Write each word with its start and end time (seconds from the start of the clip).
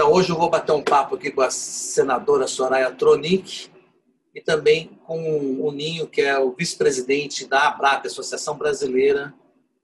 Então, 0.00 0.12
hoje 0.12 0.30
eu 0.30 0.36
vou 0.36 0.48
bater 0.48 0.70
um 0.70 0.80
papo 0.80 1.16
aqui 1.16 1.28
com 1.28 1.40
a 1.40 1.50
senadora 1.50 2.46
Soraya 2.46 2.92
Tronic 2.92 3.68
e 4.32 4.40
também 4.40 4.96
com 5.04 5.60
o 5.60 5.72
Ninho, 5.72 6.06
que 6.06 6.20
é 6.20 6.38
o 6.38 6.52
vice-presidente 6.52 7.44
da 7.48 7.66
ABRAP, 7.66 8.06
Associação 8.06 8.56
Brasileira 8.56 9.34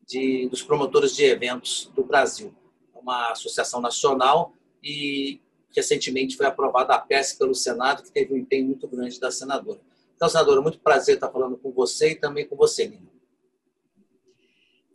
de, 0.07 0.49
dos 0.49 0.63
Promotores 0.63 1.17
de 1.17 1.25
Eventos 1.25 1.91
do 1.97 2.05
Brasil. 2.05 2.55
É 2.95 2.99
uma 3.01 3.33
associação 3.33 3.81
nacional 3.81 4.53
e 4.81 5.41
recentemente 5.75 6.37
foi 6.37 6.47
aprovada 6.47 6.95
a 6.95 7.01
PES 7.01 7.33
pelo 7.33 7.53
Senado, 7.53 8.05
que 8.05 8.13
teve 8.13 8.35
um 8.35 8.37
empenho 8.37 8.67
muito 8.67 8.87
grande 8.87 9.19
da 9.19 9.33
senadora. 9.33 9.81
Então, 10.15 10.29
senadora, 10.29 10.63
muito 10.63 10.79
prazer 10.79 11.17
estar 11.17 11.29
falando 11.29 11.57
com 11.57 11.73
você 11.73 12.13
e 12.13 12.15
também 12.15 12.47
com 12.47 12.55
você, 12.55 12.87
Nina. 12.87 13.11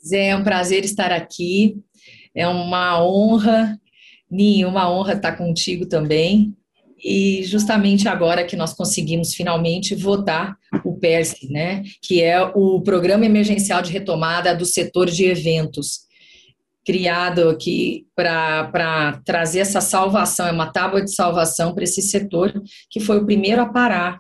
Zé, 0.02 0.30
é 0.30 0.36
um 0.38 0.46
prazer 0.46 0.86
estar 0.86 1.12
aqui, 1.12 1.84
é 2.34 2.48
uma 2.48 3.04
honra, 3.04 3.78
Ninho, 4.30 4.68
uma 4.70 4.92
honra 4.92 5.14
estar 5.14 5.34
contigo 5.34 5.86
também. 5.86 6.54
E 7.02 7.44
justamente 7.44 8.10
agora 8.10 8.44
que 8.44 8.58
nós 8.58 8.74
conseguimos 8.74 9.34
finalmente 9.34 9.96
votar 9.96 10.58
o 10.84 10.98
PERSE, 10.98 11.50
né, 11.50 11.84
que 12.02 12.22
é 12.22 12.42
o 12.42 12.82
Programa 12.82 13.26
Emergencial 13.26 13.82
de 13.82 13.92
Retomada 13.92 14.54
do 14.54 14.66
Setor 14.66 15.10
de 15.10 15.24
Eventos, 15.26 16.10
criado 16.86 17.50
aqui 17.50 18.06
para 18.16 19.22
trazer 19.24 19.60
essa 19.60 19.80
salvação, 19.80 20.48
é 20.48 20.52
uma 20.52 20.72
tábua 20.72 21.02
de 21.02 21.14
salvação 21.14 21.74
para 21.74 21.84
esse 21.84 22.02
setor, 22.02 22.52
que 22.90 23.00
foi 23.00 23.20
o 23.20 23.26
primeiro 23.26 23.62
a 23.62 23.72
parar 23.72 24.20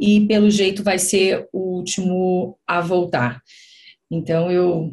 e, 0.00 0.26
pelo 0.26 0.50
jeito, 0.50 0.82
vai 0.82 0.98
ser 0.98 1.46
o 1.52 1.76
último 1.76 2.58
a 2.66 2.80
voltar. 2.80 3.40
Então, 4.10 4.50
eu 4.50 4.90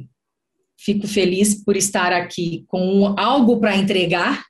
fico 0.77 1.07
feliz 1.07 1.63
por 1.63 1.77
estar 1.77 2.11
aqui 2.11 2.65
com 2.67 3.15
algo 3.17 3.59
para 3.59 3.75
entregar, 3.75 4.43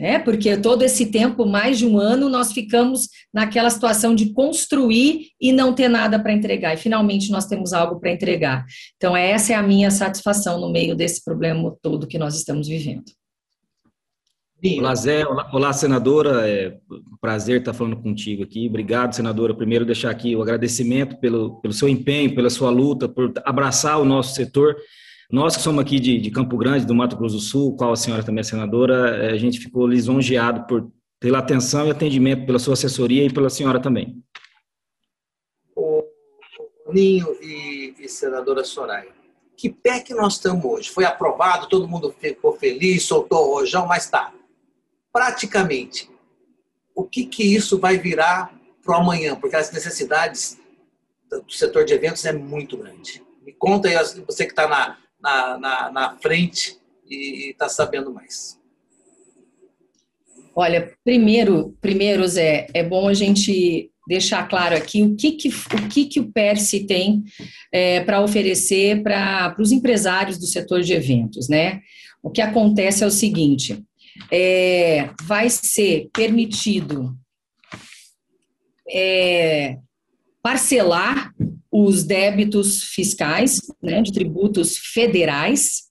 né? 0.00 0.18
Porque 0.18 0.56
todo 0.56 0.82
esse 0.82 1.06
tempo, 1.06 1.44
mais 1.44 1.78
de 1.78 1.86
um 1.86 1.98
ano, 1.98 2.30
nós 2.30 2.52
ficamos 2.52 3.08
naquela 3.32 3.68
situação 3.68 4.14
de 4.14 4.32
construir 4.32 5.26
e 5.38 5.52
não 5.52 5.74
ter 5.74 5.88
nada 5.88 6.18
para 6.18 6.32
entregar. 6.32 6.72
E 6.72 6.78
finalmente 6.78 7.30
nós 7.30 7.46
temos 7.46 7.74
algo 7.74 8.00
para 8.00 8.10
entregar. 8.10 8.64
Então, 8.96 9.14
essa 9.14 9.52
é 9.52 9.56
a 9.56 9.62
minha 9.62 9.90
satisfação 9.90 10.58
no 10.58 10.72
meio 10.72 10.96
desse 10.96 11.22
problema 11.22 11.76
todo 11.82 12.06
que 12.06 12.18
nós 12.18 12.34
estamos 12.34 12.66
vivendo. 12.66 13.04
Olá, 14.78 14.94
Zé. 14.94 15.26
Olá, 15.26 15.50
olá, 15.52 15.72
senadora. 15.72 16.48
É 16.48 16.78
um 16.90 17.16
prazer 17.20 17.60
estar 17.60 17.74
falando 17.74 17.96
contigo 17.96 18.42
aqui. 18.42 18.66
Obrigado, 18.68 19.14
senadora. 19.14 19.54
Primeiro, 19.54 19.84
deixar 19.84 20.10
aqui 20.10 20.34
o 20.34 20.42
agradecimento 20.42 21.16
pelo, 21.18 21.60
pelo 21.60 21.74
seu 21.74 21.88
empenho, 21.88 22.34
pela 22.34 22.48
sua 22.48 22.70
luta, 22.70 23.06
por 23.06 23.32
abraçar 23.44 24.00
o 24.00 24.04
nosso 24.04 24.34
setor 24.34 24.76
nós 25.30 25.56
que 25.56 25.62
somos 25.62 25.80
aqui 25.80 26.00
de, 26.00 26.18
de, 26.18 26.30
Campo 26.30 26.56
Grande, 26.56 26.84
do 26.84 26.94
Mato 26.94 27.16
Grosso 27.16 27.36
do 27.36 27.40
Sul, 27.40 27.76
qual 27.76 27.92
a 27.92 27.96
senhora 27.96 28.22
também 28.22 28.40
é 28.40 28.44
senadora, 28.44 29.16
é, 29.16 29.32
a 29.32 29.36
gente 29.36 29.60
ficou 29.60 29.86
lisonjeado 29.86 30.66
por 30.66 30.90
pela 31.20 31.38
atenção 31.38 31.86
e 31.86 31.90
atendimento 31.90 32.46
pela 32.46 32.58
sua 32.58 32.72
assessoria 32.72 33.26
e 33.26 33.32
pela 33.32 33.50
senhora 33.50 33.78
também. 33.78 34.24
O 35.76 36.02
Ninho 36.90 37.36
e, 37.42 37.94
e 38.00 38.08
senadora 38.08 38.64
Soraya, 38.64 39.12
que 39.54 39.68
pé 39.68 40.00
que 40.00 40.14
nós 40.14 40.34
estamos 40.34 40.64
hoje? 40.64 40.88
Foi 40.88 41.04
aprovado, 41.04 41.68
todo 41.68 41.86
mundo 41.86 42.14
ficou 42.18 42.56
feliz, 42.56 43.04
soltou 43.04 43.48
o 43.48 43.54
rojão, 43.56 43.86
mas 43.86 44.08
tá. 44.08 44.32
Praticamente, 45.12 46.10
o 46.94 47.04
que, 47.04 47.26
que 47.26 47.54
isso 47.54 47.78
vai 47.78 47.98
virar 47.98 48.58
para 48.82 48.96
amanhã? 48.96 49.36
Porque 49.36 49.56
as 49.56 49.70
necessidades 49.70 50.58
do 51.28 51.52
setor 51.52 51.84
de 51.84 51.92
eventos 51.92 52.24
é 52.24 52.32
muito 52.32 52.78
grande. 52.78 53.22
Me 53.42 53.52
conta 53.52 53.88
aí, 53.88 53.94
você 54.26 54.46
que 54.46 54.52
está 54.52 54.66
na, 54.66 54.96
na, 55.22 55.58
na, 55.58 55.92
na 55.92 56.16
frente 56.18 56.78
e 57.08 57.50
está 57.50 57.68
sabendo 57.68 58.12
mais? 58.12 58.58
Olha, 60.54 60.92
primeiro, 61.04 61.76
primeiro, 61.80 62.26
Zé, 62.26 62.66
é 62.74 62.82
bom 62.82 63.08
a 63.08 63.14
gente 63.14 63.90
deixar 64.06 64.48
claro 64.48 64.76
aqui 64.76 65.02
o 65.02 65.14
que, 65.14 65.32
que, 65.32 65.48
o, 65.48 65.88
que, 65.88 66.06
que 66.06 66.20
o 66.20 66.32
PERSE 66.32 66.86
tem 66.86 67.22
é, 67.72 68.00
para 68.00 68.20
oferecer 68.20 69.02
para 69.02 69.54
os 69.58 69.70
empresários 69.70 70.38
do 70.38 70.46
setor 70.46 70.82
de 70.82 70.92
eventos, 70.92 71.48
né? 71.48 71.80
O 72.22 72.28
que 72.28 72.42
acontece 72.42 73.04
é 73.04 73.06
o 73.06 73.10
seguinte, 73.10 73.82
é, 74.30 75.10
vai 75.22 75.48
ser 75.48 76.10
permitido 76.12 77.16
é, 78.88 79.78
parcelar 80.42 81.32
os 81.70 82.04
débitos 82.04 82.82
fiscais, 82.82 83.60
né, 83.82 84.02
de 84.02 84.12
tributos 84.12 84.76
federais, 84.76 85.90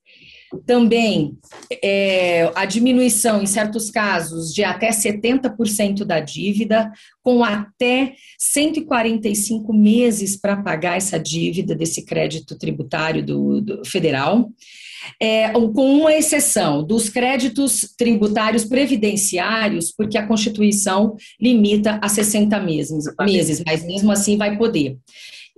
também 0.66 1.38
é, 1.84 2.52
a 2.56 2.66
diminuição, 2.66 3.42
em 3.42 3.46
certos 3.46 3.92
casos, 3.92 4.54
de 4.54 4.64
até 4.64 4.90
70% 4.90 6.04
da 6.04 6.20
dívida, 6.20 6.92
com 7.22 7.44
até 7.44 8.16
145 8.38 9.72
meses 9.72 10.36
para 10.36 10.58
pagar 10.58 10.98
essa 10.98 11.20
dívida 11.20 11.76
desse 11.76 12.04
crédito 12.04 12.58
tributário 12.58 13.24
do, 13.24 13.62
do 13.62 13.86
federal. 13.86 14.52
É, 15.20 15.52
com 15.52 16.00
uma 16.00 16.14
exceção 16.14 16.84
dos 16.84 17.10
créditos 17.10 17.94
tributários 17.98 18.66
previdenciários, 18.66 19.92
porque 19.92 20.18
a 20.18 20.28
Constituição 20.28 21.16
limita 21.40 22.00
a 22.02 22.10
60 22.10 22.60
meses, 22.60 23.06
meses 23.20 23.64
mas 23.66 23.86
mesmo 23.86 24.12
assim 24.12 24.38
vai 24.38 24.58
poder 24.58 24.98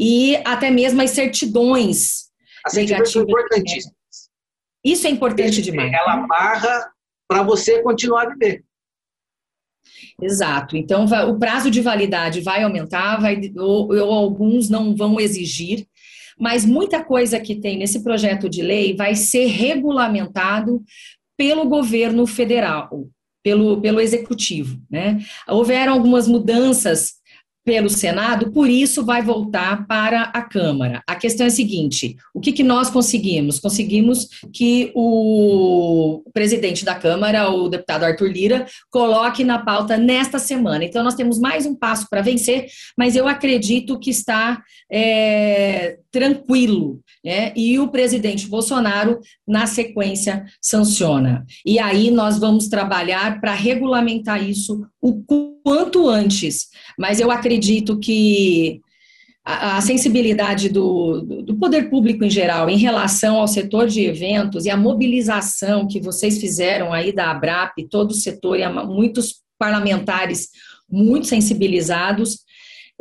e 0.02 0.35
até 0.38 0.72
mesmo 0.72 1.00
as 1.02 1.12
certidões 1.12 2.31
As 2.66 2.74
certidões 2.74 3.12
são 3.12 3.22
importantíssimas. 3.22 3.96
Isso 4.84 5.06
é 5.06 5.12
importante 5.12 5.62
demais. 5.62 5.94
Ela 5.94 6.25
barra 6.25 6.91
para 7.28 7.44
você 7.44 7.84
continuar 7.84 8.23
a 8.23 8.29
viver. 8.29 8.63
Exato. 10.19 10.75
Então, 10.75 11.06
o 11.29 11.38
prazo 11.38 11.69
de 11.69 11.81
validade 11.81 12.41
vai 12.41 12.63
aumentar, 12.63 13.22
vai, 13.22 13.40
ou, 13.56 13.94
ou, 13.94 14.12
alguns 14.12 14.69
não 14.69 14.96
vão 14.96 15.19
exigir, 15.19 15.88
mas 16.41 16.66
muita 16.66 17.03
coisa 17.03 17.40
que 17.40 17.56
tem 17.56 17.78
nesse 17.78 18.03
projeto 18.03 18.50
de 18.50 18.63
lei 18.63 18.96
vai 18.96 19.13
ser 19.16 19.46
regulamentado 19.46 20.81
pelo 21.38 21.66
governo 21.66 22.25
federal, 22.25 23.07
pelo, 23.44 23.79
pelo 23.79 24.02
executivo. 24.02 24.81
Né? 24.90 25.19
Houveram 25.47 25.94
algumas 25.94 26.28
mudanças 26.28 27.22
pelo 27.63 27.90
Senado, 27.90 28.52
por 28.52 28.68
isso 28.69 29.06
vai 29.06 29.22
voltar 29.22 29.85
para 29.85 30.24
a 30.24 30.41
Câmara. 30.41 31.03
A 31.07 31.16
questão 31.16 31.46
é 31.46 31.47
a 31.47 31.52
seguinte: 31.52 32.16
o 32.34 32.40
que, 32.40 32.52
que 32.52 32.63
nós 32.63 32.90
conseguimos? 32.90 33.59
Conseguimos 33.59 34.28
que 34.52 34.91
o 34.96 36.23
presidente 36.34 36.84
da 36.84 36.96
Câmara, 36.96 37.50
o 37.52 37.69
deputado 37.69 38.03
Arthur 38.03 38.29
Lira, 38.29 38.66
coloque 38.90 39.44
na 39.44 39.59
pauta 39.59 39.96
nesta 39.96 40.40
semana. 40.40 40.84
Então, 40.84 41.03
nós 41.03 41.16
temos 41.16 41.40
mais 41.40 41.66
um 41.66 41.75
passo 41.75 42.08
para 42.09 42.22
vencer, 42.22 42.66
mas 42.97 43.16
eu 43.16 43.28
acredito 43.28 44.00
que 44.00 44.09
está 44.09 44.62
é, 44.91 45.97
tranquilo. 46.11 46.99
Né? 47.23 47.53
E 47.55 47.79
o 47.79 47.88
presidente 47.88 48.47
Bolsonaro, 48.47 49.19
na 49.47 49.66
sequência, 49.66 50.45
sanciona. 50.61 51.45
E 51.66 51.79
aí 51.79 52.11
nós 52.11 52.38
vamos 52.38 52.67
trabalhar 52.67 53.39
para 53.39 53.53
regulamentar 53.53 54.44
isso 54.44 54.85
o 55.01 55.23
quanto 55.63 56.09
antes. 56.09 56.67
Mas 56.99 57.19
eu 57.19 57.31
acredito 57.31 57.97
que 57.99 58.81
a, 59.44 59.81
sensibilidade 59.81 60.69
do, 60.69 61.22
do, 61.22 61.55
poder 61.55 61.89
público 61.89 62.23
em 62.23 62.29
geral 62.29 62.69
em 62.69 62.78
relação 62.78 63.38
ao 63.38 63.47
setor 63.47 63.88
de 63.88 64.01
eventos 64.01 64.66
e 64.66 64.69
a 64.69 64.78
mobilização 64.78 65.88
que 65.88 65.99
vocês 65.99 66.39
fizeram 66.39 66.93
aí 66.93 67.11
da 67.11 67.31
ABRAP, 67.31 67.88
todo 67.89 68.11
o 68.11 68.16
setor 68.16 68.59
e 68.59 68.69
muitos 68.85 69.41
parlamentares 69.57 70.49
muito 70.89 71.28
sensibilizados, 71.28 72.39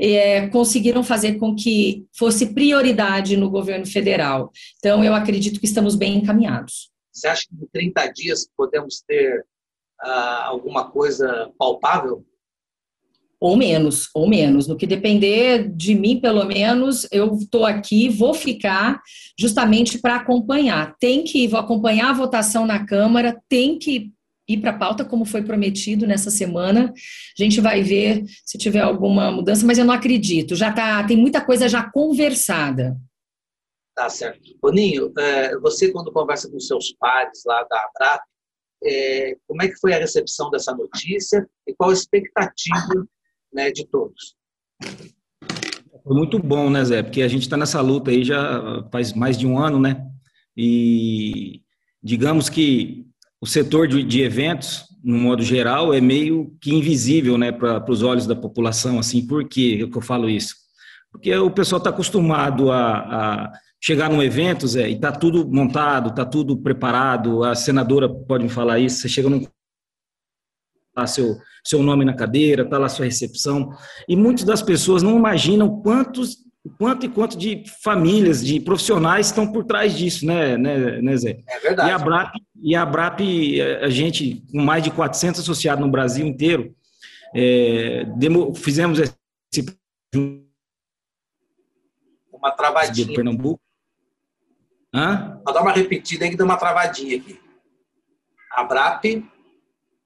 é, 0.01 0.49
conseguiram 0.49 1.05
fazer 1.05 1.35
com 1.35 1.55
que 1.55 2.07
fosse 2.17 2.55
prioridade 2.55 3.37
no 3.37 3.51
governo 3.51 3.87
federal. 3.87 4.51
Então, 4.79 5.05
eu 5.05 5.15
acredito 5.15 5.61
que 5.61 5.67
estamos 5.67 5.95
bem 5.95 6.17
encaminhados. 6.17 6.91
Você 7.13 7.29
acha 7.29 7.43
que 7.47 7.55
em 7.55 7.69
30 7.71 8.07
dias 8.09 8.49
podemos 8.57 9.03
ter 9.07 9.45
ah, 10.01 10.47
alguma 10.47 10.91
coisa 10.91 11.51
palpável? 11.59 12.25
Ou 13.39 13.57
menos, 13.57 14.09
ou 14.15 14.29
menos. 14.29 14.67
No 14.67 14.77
que 14.77 14.87
depender 14.87 15.69
de 15.71 15.95
mim, 15.95 16.21
pelo 16.21 16.45
menos, 16.45 17.07
eu 17.11 17.35
estou 17.35 17.67
aqui, 17.67 18.09
vou 18.09 18.35
ficar 18.35 19.01
justamente 19.39 19.99
para 19.99 20.17
acompanhar. 20.17 20.95
Tem 20.99 21.25
que 21.25 21.49
vou 21.49 21.61
acompanhar 21.61 22.11
a 22.11 22.15
votação 22.15 22.67
na 22.67 22.85
Câmara, 22.87 23.39
tem 23.49 23.79
que 23.79 24.13
ir 24.53 24.61
para 24.61 24.71
a 24.71 24.79
pauta, 24.79 25.05
como 25.05 25.25
foi 25.25 25.43
prometido 25.43 26.07
nessa 26.07 26.31
semana. 26.31 26.93
A 27.39 27.43
gente 27.43 27.61
vai 27.61 27.83
ver 27.83 28.25
se 28.45 28.59
tiver 28.59 28.81
alguma 28.81 29.31
mudança, 29.31 29.67
mas 29.67 29.79
eu 29.79 29.85
não 29.85 29.95
acredito. 29.95 30.57
Já 30.57 30.73
tá, 30.73 31.05
tem 31.05 31.17
muita 31.17 31.41
coisa 31.41 31.69
já 31.69 31.89
conversada. 31.91 32.97
Tá 33.95 34.09
certo. 34.09 34.57
Boninho, 34.61 35.13
é, 35.19 35.59
você 35.59 35.93
quando 35.93 36.13
conversa 36.13 36.51
com 36.51 36.59
seus 36.59 36.93
pares 36.93 37.43
lá 37.45 37.63
da 37.65 37.77
ABRAP, 37.77 38.23
é, 38.83 39.37
como 39.47 39.63
é 39.63 39.69
que 39.69 39.79
foi 39.79 39.93
a 39.93 39.99
recepção 39.99 40.51
dessa 40.51 40.75
notícia 40.75 41.47
e 41.67 41.75
qual 41.75 41.91
a 41.91 41.93
expectativa 41.93 43.07
né, 43.53 43.71
de 43.71 43.87
todos? 43.87 44.37
Foi 46.03 46.17
muito 46.17 46.39
bom, 46.39 46.71
né, 46.71 46.85
Zé? 46.85 47.03
Porque 47.03 47.23
a 47.23 47.29
gente 47.29 47.43
está 47.43 47.57
nessa 47.57 47.81
luta 47.81 48.11
aí 48.11 48.25
já 48.25 48.89
faz 48.91 49.13
mais 49.13 49.37
de 49.37 49.47
um 49.47 49.59
ano, 49.59 49.79
né? 49.79 50.07
E 50.57 51.63
digamos 52.03 52.49
que 52.49 53.07
o 53.41 53.47
setor 53.47 53.89
de, 53.89 54.03
de 54.03 54.23
eventos 54.23 54.91
no 55.03 55.17
modo 55.17 55.43
geral, 55.43 55.95
é 55.95 56.01
meio 56.01 56.55
que 56.61 56.75
invisível 56.75 57.39
né, 57.39 57.51
para 57.51 57.91
os 57.91 58.03
olhos 58.03 58.27
da 58.27 58.37
população. 58.37 58.99
Assim, 58.99 59.27
por 59.27 59.49
que 59.49 59.81
eu 59.81 60.01
falo 60.01 60.29
isso? 60.29 60.55
Porque 61.11 61.35
o 61.35 61.51
pessoal 61.51 61.79
está 61.79 61.91
acostumado 61.91 62.71
a, 62.71 62.99
a, 62.99 63.53
chegar 63.81 64.11
num 64.11 64.23
evento, 64.23 64.69
Zé, 64.69 64.91
e 64.91 64.95
está 64.95 65.11
tudo 65.11 65.49
montado, 65.51 66.11
está 66.11 66.25
tudo 66.25 66.57
preparado. 66.57 67.43
A 67.43 67.55
senadora 67.55 68.09
pode 68.09 68.45
me 68.45 68.51
falar 68.51 68.79
isso. 68.79 69.01
Você 69.01 69.09
chega 69.09 69.29
num 69.29 69.47
tá 70.95 71.07
seu 71.07 71.39
seu 71.63 71.83
nome 71.83 72.05
na 72.07 72.15
cadeira, 72.15 72.63
está 72.63 72.79
lá 72.79 72.89
sua 72.89 73.05
recepção. 73.05 73.71
E 74.09 74.17
muitas 74.17 74.45
das 74.45 74.63
pessoas 74.63 75.03
não 75.03 75.17
imaginam 75.17 75.81
quantos 75.83 76.39
quanto 76.79 77.07
e 77.07 77.09
quanto 77.09 77.39
de 77.39 77.65
famílias, 77.83 78.45
de 78.45 78.61
profissionais 78.61 79.27
estão 79.27 79.51
por 79.51 79.65
trás 79.65 79.97
disso, 79.97 80.27
né, 80.27 80.57
né, 80.59 81.01
né 81.01 81.17
Zé? 81.17 81.39
É 81.47 81.59
verdade. 81.61 81.89
E 81.89 81.93
a, 81.93 81.99
BRAP, 81.99 82.35
e 82.63 82.77
a 82.77 82.87
BRAP, 82.87 83.21
a 83.83 83.89
gente, 83.89 84.43
com 84.51 84.61
mais 84.61 84.83
de 84.83 84.91
400 84.91 85.41
associados 85.41 85.85
no 85.85 85.91
Brasil 85.91 86.27
inteiro, 86.27 86.75
é, 87.35 88.05
demo, 88.17 88.55
fizemos 88.55 88.99
esse... 88.99 89.79
Uma 92.33 92.51
travadinha. 92.53 93.07
De 93.07 93.15
Pernambuco. 93.15 93.61
Hã? 94.95 95.41
Vou 95.45 95.55
dar 95.55 95.63
uma 95.63 95.73
repetida 95.73 96.25
aí 96.25 96.31
que 96.31 96.37
deu 96.37 96.47
uma 96.47 96.57
travadinha 96.57 97.17
aqui. 97.17 97.39
A 98.53 98.65
BRAP 98.65 99.25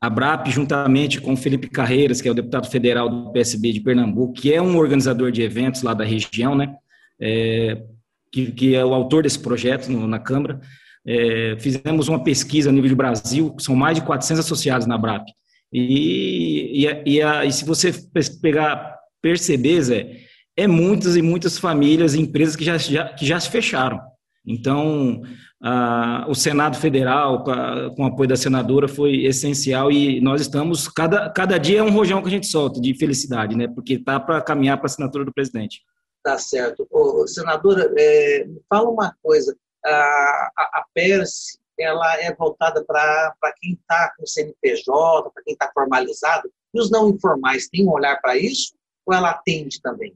a 0.05 0.11
BRAP, 0.11 0.49
juntamente 0.49 1.21
com 1.21 1.33
o 1.33 1.37
Felipe 1.37 1.69
Carreiras, 1.69 2.21
que 2.21 2.29
é 2.29 2.31
o 2.31 2.35
deputado 2.35 2.69
federal 2.71 3.09
do 3.09 3.33
PSB 3.33 3.73
de 3.73 3.81
Pernambuco, 3.81 4.35
que 4.35 4.53
é 4.53 4.61
um 4.61 4.77
organizador 4.77 5.31
de 5.31 5.43
eventos 5.43 5.83
lá 5.83 5.95
da 5.95 6.05
região, 6.05 6.55
né? 6.55 6.75
É, 7.21 7.83
que, 8.31 8.53
que, 8.53 8.75
é 8.75 8.85
o 8.85 8.93
autor 8.93 9.23
desse 9.23 9.39
projeto 9.39 9.89
no, 9.89 10.07
na 10.07 10.19
Câmara. 10.19 10.61
É, 11.07 11.57
fizemos 11.59 12.09
uma 12.09 12.23
pesquisa 12.23 12.71
a 12.71 12.73
nível 12.73 12.89
de 12.89 12.95
Brasil, 12.95 13.55
são 13.59 13.77
mais 13.77 13.97
de 13.97 14.05
400 14.05 14.45
associados 14.45 14.87
na 14.87 14.99
BRAP. 14.99 15.29
E, 15.73 16.85
e, 16.85 17.15
e, 17.15 17.23
a, 17.23 17.45
e 17.45 17.53
se 17.53 17.65
você 17.65 17.93
pegar, 18.41 18.97
perceber, 19.23 19.83
Zé, 19.83 20.21
é 20.57 20.67
muitas 20.67 21.17
e 21.17 21.23
muitas 21.23 21.59
famílias 21.59 22.15
e 22.15 22.21
empresas 22.21 22.57
que 22.57 22.65
já, 22.65 22.79
já, 22.79 23.09
que 23.09 23.27
já 23.27 23.41
se 23.41 23.51
fecharam. 23.51 24.01
Então, 24.47 25.23
ah, 25.67 26.27
o 26.29 26.35
Senado 26.35 26.77
Federal, 26.77 27.43
com, 27.43 28.03
o 28.03 28.07
apoio 28.07 28.29
da 28.29 28.37
senadora, 28.37 28.87
foi 28.87 29.25
essencial 29.25 29.91
e 29.91 30.21
nós 30.21 30.43
estamos, 30.43 30.87
cada, 30.89 31.31
cada 31.31 31.57
dia 31.57 31.79
é 31.79 31.83
um 31.83 31.91
rojão 31.91 32.21
que 32.21 32.29
a 32.29 32.31
gente 32.31 32.47
solta 32.47 32.79
de 32.79 32.93
felicidade, 32.95 33.57
né? 33.57 33.67
Porque 33.67 33.99
tá 33.99 34.21
para 34.21 34.43
caminhar 34.43 34.77
para 34.77 34.85
a 34.85 34.91
assinatura 34.91 35.25
do 35.25 35.33
presidente. 35.33 35.81
Tá 36.23 36.37
certo. 36.37 36.87
Ô, 36.91 37.27
senadora, 37.27 37.91
é, 37.97 38.45
me 38.45 38.61
fala 38.69 38.91
uma 38.91 39.17
coisa, 39.23 39.57
a, 39.83 39.91
a, 39.91 40.63
a 40.81 40.85
PERS, 40.93 41.59
ela 41.81 42.21
é 42.21 42.35
voltada 42.35 42.85
para 42.85 43.35
quem 43.59 43.73
está 43.73 44.13
com 44.19 44.27
CNPJ, 44.27 45.31
para 45.31 45.43
quem 45.45 45.55
está 45.55 45.71
formalizado, 45.73 46.51
e 46.75 46.79
os 46.79 46.91
não 46.91 47.09
informais 47.09 47.69
têm 47.69 47.87
um 47.87 47.93
olhar 47.93 48.21
para 48.21 48.37
isso 48.37 48.75
ou 49.07 49.15
ela 49.15 49.31
atende 49.31 49.81
também? 49.81 50.15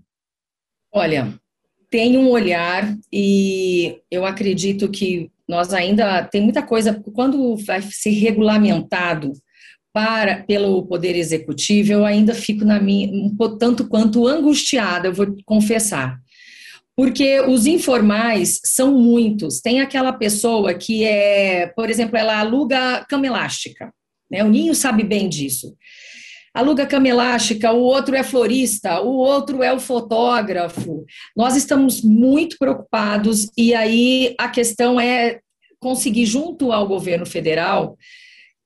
Olha, 0.93 1.39
tem 1.91 2.17
um 2.19 2.29
olhar 2.29 2.95
e 3.13 3.99
eu 4.11 4.25
acredito 4.25 4.89
que 4.91 5.31
nós 5.49 5.73
ainda 5.73 6.23
tem 6.25 6.43
muita 6.43 6.63
coisa 6.63 7.03
quando 7.15 7.57
vai 7.57 7.81
ser 7.83 8.11
regulamentado 8.11 9.33
para 9.93 10.43
pelo 10.43 10.87
poder 10.87 11.17
executivo, 11.17 11.93
eu 11.93 12.05
ainda 12.05 12.35
fico 12.35 12.65
na 12.65 12.79
minha 12.79 13.09
um 13.09 13.35
tanto 13.59 13.89
quanto 13.89 14.27
angustiada, 14.27 15.09
eu 15.09 15.15
vou 15.15 15.35
confessar. 15.45 16.19
Porque 16.95 17.41
os 17.41 17.67
informais 17.67 18.61
são 18.65 18.93
muitos. 18.99 19.61
Tem 19.61 19.81
aquela 19.81 20.13
pessoa 20.13 20.75
que 20.75 21.05
é, 21.05 21.69
por 21.69 21.89
exemplo, 21.89 22.17
ela 22.17 22.39
aluga 22.39 23.05
cama 23.09 23.27
elástica, 23.27 23.93
né? 24.31 24.45
O 24.45 24.49
Ninho 24.49 24.75
sabe 24.75 25.05
bem 25.05 25.29
disso 25.29 25.75
aluga 26.59 26.87
cama 26.87 27.09
elástica, 27.09 27.73
o 27.73 27.81
outro 27.81 28.17
é 28.17 28.23
florista, 28.23 29.01
o 29.01 29.17
outro 29.17 29.63
é 29.63 29.73
o 29.73 29.79
fotógrafo. 29.79 31.05
Nós 31.37 31.57
estamos 31.57 32.03
muito 32.03 32.57
preocupados 32.59 33.49
e 33.57 33.75
aí 33.75 34.35
a 34.39 34.49
questão 34.49 35.01
é 35.01 35.39
conseguir 35.79 36.27
junto 36.27 36.73
ao 36.73 36.89
governo 36.89 37.25
federal 37.25 37.97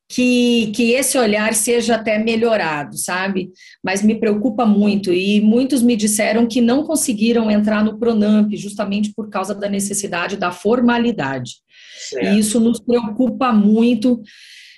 que, 0.09 0.73
que 0.75 0.93
esse 0.93 1.19
olhar 1.19 1.55
seja 1.55 1.97
até 1.97 2.19
melhorado, 2.19 2.97
sabe? 2.97 3.51
Mas 3.83 4.03
me 4.03 4.15
preocupa 4.15 4.65
muito 4.67 5.13
e 5.13 5.41
muitos 5.41 5.83
me 5.83 5.97
disseram 5.97 6.47
que 6.47 6.61
não 6.61 6.85
conseguiram 6.85 7.51
entrar 7.51 7.85
no 7.85 7.99
Pronamp 7.99 8.53
justamente 8.55 9.13
por 9.15 9.29
causa 9.29 9.55
da 9.55 9.69
necessidade 9.69 10.37
da 10.37 10.51
formalidade. 10.51 11.57
Certo. 12.09 12.27
E 12.27 12.39
isso 12.39 12.61
nos 12.61 12.81
preocupa 12.81 13.53
muito. 13.53 14.23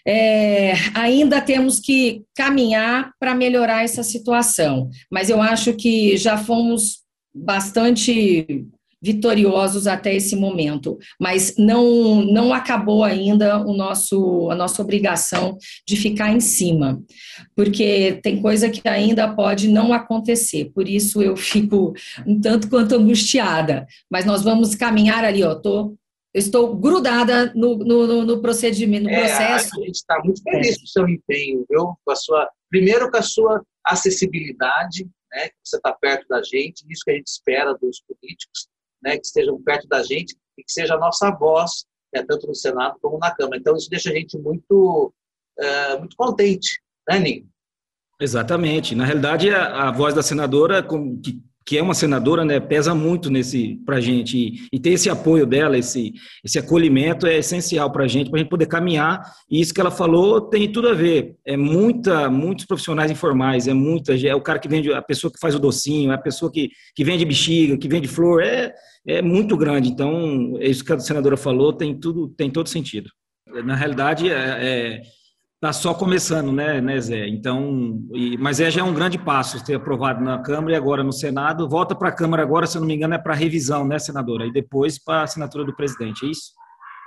É, 0.07 0.75
ainda 0.95 1.41
temos 1.41 1.81
que 1.81 2.23
caminhar 2.35 3.13
para 3.19 3.35
melhorar 3.35 3.85
essa 3.85 4.03
situação, 4.03 4.91
mas 5.11 5.31
eu 5.31 5.41
acho 5.41 5.73
que 5.75 6.17
já 6.17 6.37
fomos 6.37 7.03
bastante 7.35 8.67
vitoriosos 9.05 9.87
até 9.87 10.15
esse 10.15 10.35
momento, 10.35 10.97
mas 11.21 11.57
não 11.59 12.25
não 12.25 12.55
acabou 12.55 13.05
ainda 13.05 13.59
o 13.59 13.77
nosso 13.77 14.49
a 14.51 14.55
nossa 14.55 14.81
obrigação 14.81 15.59
de 15.87 15.95
ficar 15.95 16.33
em 16.33 16.41
cima, 16.41 17.03
porque 17.55 18.19
tem 18.23 18.41
coisa 18.41 18.71
que 18.71 18.89
ainda 18.89 19.29
pode 19.35 19.69
não 19.69 19.93
acontecer. 19.93 20.71
Por 20.75 20.89
isso 20.89 21.21
eu 21.21 21.37
fico 21.37 21.93
um 22.27 22.41
tanto 22.41 22.67
quanto 22.71 22.95
angustiada, 22.95 23.87
mas 24.11 24.25
nós 24.25 24.43
vamos 24.43 24.75
caminhar 24.75 25.23
ali, 25.23 25.45
ó, 25.45 25.55
tô 25.55 25.95
estou 26.35 26.75
grudada 26.77 27.53
no, 27.55 27.77
no, 27.77 28.25
no 28.25 28.43
procedimento, 28.43 29.05
no 29.05 29.11
é, 29.11 29.21
processo. 29.21 29.81
A 29.81 29.85
gente 29.85 29.95
está 29.95 30.21
muito 30.23 30.43
feliz 30.43 30.79
com 30.79 30.85
o 30.85 30.89
seu 30.89 31.09
empenho, 31.09 31.65
viu? 31.71 31.95
Com 32.05 32.13
a 32.13 32.17
sua, 32.17 32.51
primeiro 32.69 33.11
com 33.11 33.17
a 33.17 33.23
sua 33.23 33.63
acessibilidade, 33.85 35.09
né? 35.33 35.49
Que 35.49 35.55
você 35.65 35.77
está 35.77 35.93
perto 35.93 36.27
da 36.29 36.43
gente, 36.43 36.85
isso 36.91 37.05
que 37.05 37.13
a 37.13 37.15
gente 37.15 37.29
espera 37.29 37.73
dos 37.75 38.03
políticos, 38.03 38.69
né, 39.03 39.19
que 39.19 39.27
estejam 39.27 39.63
perto 39.63 39.87
da 39.87 40.03
gente 40.03 40.35
e 40.59 40.65
que 40.65 40.73
seja 40.73 40.95
a 40.95 40.99
nossa 40.99 41.31
voz, 41.31 41.85
né, 42.15 42.25
tanto 42.27 42.47
no 42.47 42.55
Senado 42.55 42.97
como 43.01 43.19
na 43.19 43.35
Câmara. 43.35 43.59
Então, 43.59 43.77
isso 43.77 43.91
deixa 43.91 44.11
a 44.11 44.15
gente 44.15 44.39
muito, 44.39 45.13
é, 45.59 45.99
muito 45.99 46.17
contente, 46.17 46.81
né, 47.09 47.19
Ninho? 47.19 47.47
Exatamente. 48.21 48.95
Na 48.95 49.05
realidade, 49.05 49.51
a, 49.51 49.89
a 49.89 49.93
voz 49.93 50.15
da 50.15 50.23
senadora, 50.23 50.83
que 50.83 51.43
que 51.67 51.79
é 51.79 51.83
uma 51.83 51.95
senadora, 51.95 52.45
né, 52.45 52.61
pesa 52.61 52.95
muito 52.95 53.31
nesse 53.31 53.81
para 53.87 54.01
gente 54.01 54.37
e, 54.37 54.69
e, 54.73 54.79
ter 54.79 54.91
esse 54.91 55.09
apoio 55.09 55.47
dela, 55.47 55.79
esse 55.79 56.13
esse 56.45 56.59
acolhimento 56.59 57.27
é 57.27 57.39
essencial 57.39 57.91
para 57.91 58.05
a 58.05 58.09
gente, 58.09 58.29
para 58.31 58.39
a 58.39 58.43
gente 58.43 58.51
poder 58.51 58.67
caminhar. 58.67 59.23
E 59.51 59.61
isso 59.61 59.73
que 59.73 59.81
ela 59.81 59.91
falou 59.91 60.41
tem 60.43 60.71
tudo 60.71 60.89
a 60.89 60.95
ver. 60.95 61.37
É 61.47 61.57
muita, 61.57 62.29
muitos 62.29 62.67
profissionais 62.67 63.11
informais, 63.11 63.67
é 63.67 63.75
muita, 63.75 64.15
é 64.15 64.35
o 64.35 64.43
cara 64.43 64.59
que 64.59 64.69
vende, 64.69 64.93
a 64.93 65.03
pessoa 65.03 65.33
que 65.33 65.41
faz 65.41 65.55
o 65.55 65.59
docinho, 65.59 66.13
é 66.13 66.15
a 66.15 66.19
pessoa 66.19 66.53
que, 66.53 66.71
que 66.95 67.05
vende 67.05 67.25
bexiga, 67.25 67.79
que 67.79 67.89
vende 67.89 68.09
flor, 68.09 68.43
é 68.43 68.75
é 69.07 69.21
muito 69.21 69.57
grande. 69.57 69.91
Então, 69.91 70.57
é 70.59 70.69
isso 70.69 70.85
que 70.85 70.93
a 70.93 70.99
senadora 70.99 71.37
falou 71.37 71.73
tem 71.73 71.99
tudo, 71.99 72.29
tem 72.29 72.51
todo 72.51 72.69
sentido. 72.69 73.11
Na 73.65 73.77
realidade, 73.77 74.31
é, 74.31 74.35
é 74.35 75.03
Está 75.65 75.73
só 75.73 75.95
começando, 75.95 76.53
né, 76.53 76.79
né, 76.79 77.01
Zé? 77.01 77.27
Então, 77.27 77.99
e, 78.13 78.37
mas 78.37 78.61
é 78.61 78.71
já 78.71 78.83
é 78.83 78.85
um 78.85 78.93
grande 78.93 79.17
passo 79.17 79.65
ter 79.65 79.77
aprovado 79.77 80.23
na 80.23 80.37
Câmara 80.43 80.75
e 80.75 80.77
agora 80.77 81.03
no 81.03 81.11
Senado. 81.11 81.67
Volta 81.67 81.95
para 81.95 82.11
a 82.11 82.15
Câmara 82.15 82.43
agora, 82.43 82.67
se 82.67 82.77
eu 82.77 82.83
não 82.83 82.87
me 82.87 82.95
engano, 82.95 83.15
é 83.15 83.19
para 83.19 83.33
revisão, 83.33 83.89
né, 83.89 83.99
senadora? 83.99 84.45
E 84.45 84.53
depois 84.53 85.03
para 85.03 85.21
a 85.21 85.23
assinatura 85.23 85.65
do 85.65 85.75
presidente, 85.75 86.27
é 86.27 86.29
isso? 86.29 86.53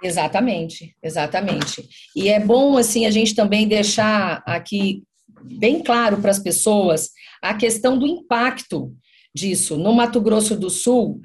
Exatamente, 0.04 0.96
exatamente. 1.04 1.88
E 2.16 2.30
é 2.30 2.40
bom, 2.40 2.80
assim, 2.80 3.06
a 3.06 3.12
gente 3.12 3.36
também 3.36 3.68
deixar 3.68 4.42
aqui 4.44 5.04
bem 5.44 5.84
claro 5.84 6.18
para 6.18 6.32
as 6.32 6.40
pessoas 6.40 7.12
a 7.44 7.54
questão 7.54 7.96
do 7.96 8.08
impacto 8.08 8.92
disso. 9.36 9.78
No 9.78 9.94
Mato 9.94 10.20
Grosso 10.20 10.58
do 10.58 10.72
Sul, 10.72 11.22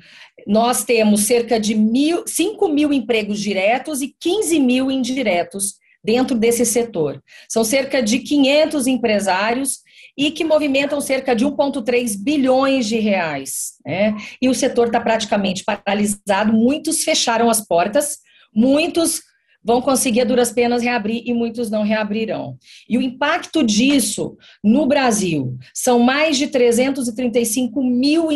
nós 0.47 0.85
temos 0.85 1.23
cerca 1.23 1.59
de 1.59 1.75
mil, 1.75 2.25
5 2.27 2.69
mil 2.69 2.93
empregos 2.93 3.41
diretos 3.41 4.03
e 4.03 4.15
15 4.21 4.61
mil 4.61 4.91
indiretos 4.91 5.81
dentro 6.05 6.37
desse 6.37 6.65
setor. 6.67 7.23
São 7.49 7.65
cerca 7.65 8.03
de 8.03 8.19
500 8.19 8.87
empresários 8.87 9.79
e 10.17 10.31
que 10.31 10.45
movimentam 10.45 11.01
cerca 11.01 11.35
de 11.35 11.45
1,3 11.45 12.17
bilhões 12.19 12.87
de 12.87 12.99
reais. 12.99 13.75
Né? 13.85 14.15
E 14.41 14.49
o 14.49 14.55
setor 14.55 14.89
está 14.89 15.01
praticamente 15.01 15.65
paralisado, 15.65 16.53
muitos 16.53 17.03
fecharam 17.03 17.49
as 17.49 17.67
portas, 17.67 18.19
muitos 18.55 19.21
vão 19.65 19.81
conseguir 19.81 20.23
a 20.23 20.25
duras 20.25 20.51
penas 20.51 20.83
reabrir 20.83 21.23
e 21.25 21.33
muitos 21.33 21.71
não 21.71 21.83
reabrirão. 21.83 22.57
E 22.89 22.99
o 22.99 23.03
impacto 23.03 23.63
disso 23.63 24.37
no 24.63 24.87
Brasil 24.87 25.57
são 25.75 25.99
mais 25.99 26.37
de 26.37 26.49
335 26.49 27.83
mil 27.83 28.29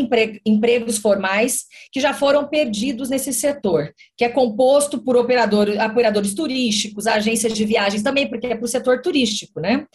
empregos 0.45 0.99
formais 0.99 1.65
que 1.93 2.01
já 2.01 2.15
foram 2.15 2.49
perdidos 2.49 3.11
nesse 3.11 3.33
setor, 3.33 3.93
que 4.17 4.25
é 4.25 4.29
composto 4.29 5.03
por 5.03 5.17
operadores, 5.17 5.79
operadores 5.81 6.35
turísticos, 6.35 7.07
agências 7.07 7.53
de 7.53 7.65
viagens 7.65 8.03
também, 8.03 8.29
porque 8.29 8.47
é 8.47 8.55
para 8.55 8.65
o 8.65 8.69
setor 8.69 9.03
turístico, 9.03 9.61
né? 9.61 9.87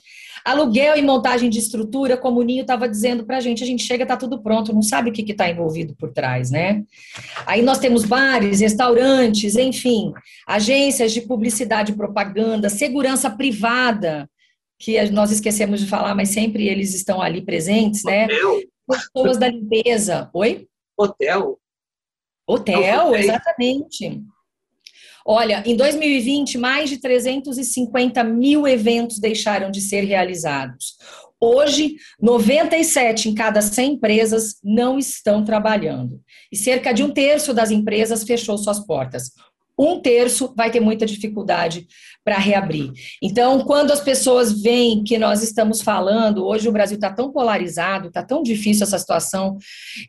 Aluguel 0.44 0.98
e 0.98 1.02
montagem 1.02 1.50
de 1.50 1.60
estrutura, 1.60 2.18
como 2.18 2.40
o 2.40 2.44
Ninho 2.44 2.62
estava 2.62 2.88
dizendo 2.88 3.26
para 3.26 3.38
a 3.38 3.40
gente, 3.40 3.64
a 3.64 3.68
gente 3.68 3.84
chega, 3.84 4.04
está 4.04 4.18
tudo 4.18 4.42
pronto, 4.42 4.74
não 4.74 4.82
sabe 4.82 5.10
o 5.10 5.14
que 5.14 5.32
está 5.32 5.50
envolvido 5.50 5.96
por 5.96 6.12
trás, 6.12 6.52
né? 6.52 6.84
Aí 7.46 7.62
nós 7.62 7.80
temos 7.80 8.06
bares, 8.06 8.60
restaurantes, 8.60 9.56
enfim, 9.56 10.14
agências 10.48 11.12
de 11.12 11.22
publicidade 11.22 11.92
e 11.92 11.96
propaganda, 11.96 12.70
segurança 12.70 13.30
privada, 13.30 14.30
que 14.80 15.00
nós 15.12 15.32
esquecemos 15.32 15.80
de 15.80 15.88
falar, 15.88 16.16
mas 16.16 16.30
sempre 16.30 16.68
eles 16.68 16.96
estão 16.96 17.22
ali 17.22 17.42
presentes, 17.42 18.04
né? 18.04 18.26
Hotel. 18.26 18.62
Pessoas 18.88 19.38
da 19.38 19.48
limpeza. 19.48 20.30
Oi? 20.34 20.68
Hotel. 20.98 21.60
Hotel, 22.48 23.16
exatamente. 23.16 24.22
Olha, 25.26 25.64
em 25.66 25.76
2020, 25.76 26.58
mais 26.58 26.90
de 26.90 26.98
350 26.98 28.24
mil 28.24 28.68
eventos 28.68 29.20
deixaram 29.20 29.70
de 29.72 29.82
ser 29.82 30.02
realizados. 30.02 30.96
Hoje, 31.44 31.96
97 32.22 33.30
em 33.30 33.34
cada 33.34 33.62
100 33.62 33.94
empresas 33.94 34.56
não 34.64 35.00
estão 35.00 35.44
trabalhando. 35.44 36.22
E 36.52 36.56
cerca 36.56 36.94
de 36.94 37.02
um 37.02 37.10
terço 37.10 37.52
das 37.52 37.72
empresas 37.72 38.24
fechou 38.24 38.58
suas 38.60 38.80
portas. 38.80 39.32
Um 39.78 40.00
terço 40.00 40.54
vai 40.56 40.70
ter 40.70 40.80
muita 40.80 41.08
dificuldade 41.08 41.88
para 42.24 42.38
reabrir. 42.38 42.92
Então, 43.20 43.62
quando 43.62 43.90
as 43.90 44.00
pessoas 44.00 44.62
veem 44.62 45.04
que 45.04 45.18
nós 45.18 45.42
estamos 45.42 45.82
falando, 45.82 46.46
hoje 46.46 46.70
o 46.70 46.72
Brasil 46.72 46.96
está 46.96 47.12
tão 47.12 47.32
polarizado, 47.32 48.10
está 48.10 48.22
tão 48.22 48.44
difícil 48.44 48.84
essa 48.84 49.00
situação, 49.00 49.58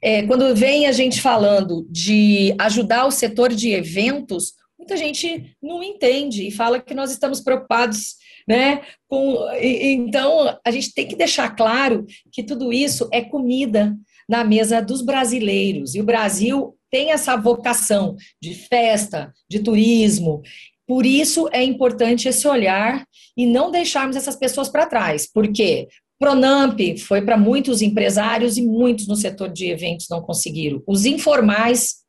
é, 0.03 0.23
quando 0.25 0.55
vem 0.55 0.87
a 0.87 0.93
gente 0.93 1.23
falando 1.23 1.87
de 1.89 2.55
ajudar 2.59 3.07
o 3.07 3.11
setor 3.11 3.55
de 3.55 3.71
eventos, 3.71 4.53
muita 4.83 4.97
gente 4.97 5.57
não 5.63 5.83
entende 5.83 6.47
e 6.47 6.51
fala 6.51 6.81
que 6.81 6.95
nós 6.95 7.11
estamos 7.11 7.41
preocupados 7.41 8.17
né? 8.47 8.83
Com, 9.09 9.37
então, 9.61 10.59
a 10.65 10.71
gente 10.71 10.93
tem 10.93 11.07
que 11.07 11.17
deixar 11.17 11.55
claro 11.55 12.05
que 12.31 12.43
tudo 12.43 12.73
isso 12.73 13.09
é 13.13 13.21
comida 13.21 13.97
na 14.29 14.45
mesa 14.45 14.81
dos 14.81 15.03
brasileiros. 15.03 15.95
E 15.95 16.01
o 16.01 16.05
Brasil 16.05 16.77
tem 16.91 17.11
essa 17.11 17.37
vocação 17.37 18.17
de 18.41 18.55
festa, 18.55 19.33
de 19.49 19.61
turismo. 19.61 20.43
Por 20.87 21.07
isso 21.07 21.49
é 21.53 21.63
importante 21.63 22.29
esse 22.29 22.47
olhar 22.47 23.07
e 23.37 23.47
não 23.47 23.71
deixarmos 23.71 24.17
essas 24.17 24.37
pessoas 24.37 24.69
para 24.69 24.87
trás. 24.87 25.31
Porque 25.33 25.89
Pronamp 26.19 26.79
foi 26.99 27.23
para 27.23 27.37
muitos 27.37 27.83
empresários 27.83 28.57
e 28.57 28.63
muitos 28.63 29.07
no 29.07 29.17
setor 29.17 29.49
de 29.49 29.67
eventos 29.71 30.09
não 30.11 30.21
conseguiram. 30.21 30.83
Os 30.87 31.05
informais, 31.05 32.02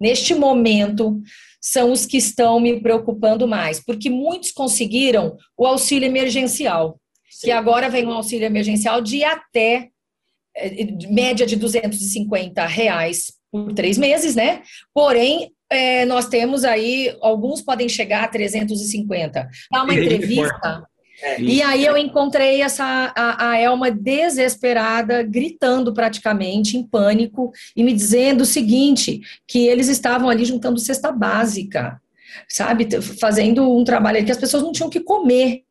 neste 0.00 0.34
momento, 0.34 1.20
são 1.60 1.90
os 1.90 2.06
que 2.06 2.16
estão 2.16 2.60
me 2.60 2.80
preocupando 2.80 3.46
mais, 3.46 3.80
porque 3.84 4.08
muitos 4.08 4.52
conseguiram 4.52 5.36
o 5.56 5.66
auxílio 5.66 6.06
emergencial, 6.06 7.00
Sim. 7.28 7.46
que 7.46 7.50
agora 7.50 7.88
vem 7.88 8.06
um 8.06 8.12
auxílio 8.12 8.46
emergencial 8.46 9.00
de 9.00 9.24
até 9.24 9.88
eh, 10.56 10.86
média 11.10 11.44
de 11.44 11.56
250 11.56 12.64
reais 12.66 13.32
por 13.50 13.72
três 13.72 13.98
meses, 13.98 14.34
né? 14.34 14.62
Porém, 14.94 15.50
é, 15.70 16.04
nós 16.04 16.28
temos 16.28 16.64
aí, 16.64 17.16
alguns 17.20 17.60
podem 17.62 17.88
chegar 17.88 18.24
a 18.24 18.28
350. 18.28 19.48
Dá 19.70 19.82
uma 19.82 19.94
entrevista 19.94 20.86
é, 21.22 21.40
e 21.40 21.62
aí 21.62 21.84
eu 21.84 21.96
encontrei 21.96 22.60
essa 22.60 23.12
a, 23.16 23.50
a, 23.50 23.58
Elma 23.58 23.90
desesperada, 23.90 25.22
gritando 25.22 25.92
praticamente, 25.94 26.76
em 26.76 26.86
pânico, 26.86 27.52
e 27.74 27.82
me 27.82 27.92
dizendo 27.92 28.42
o 28.42 28.46
seguinte: 28.46 29.20
que 29.46 29.66
eles 29.66 29.88
estavam 29.88 30.28
ali 30.28 30.44
juntando 30.44 30.78
cesta 30.78 31.10
básica, 31.10 32.00
sabe, 32.48 32.88
fazendo 33.18 33.74
um 33.74 33.82
trabalho 33.82 34.24
que 34.24 34.32
as 34.32 34.38
pessoas 34.38 34.62
não 34.62 34.72
tinham 34.72 34.90
que 34.90 35.00
comer. 35.00 35.64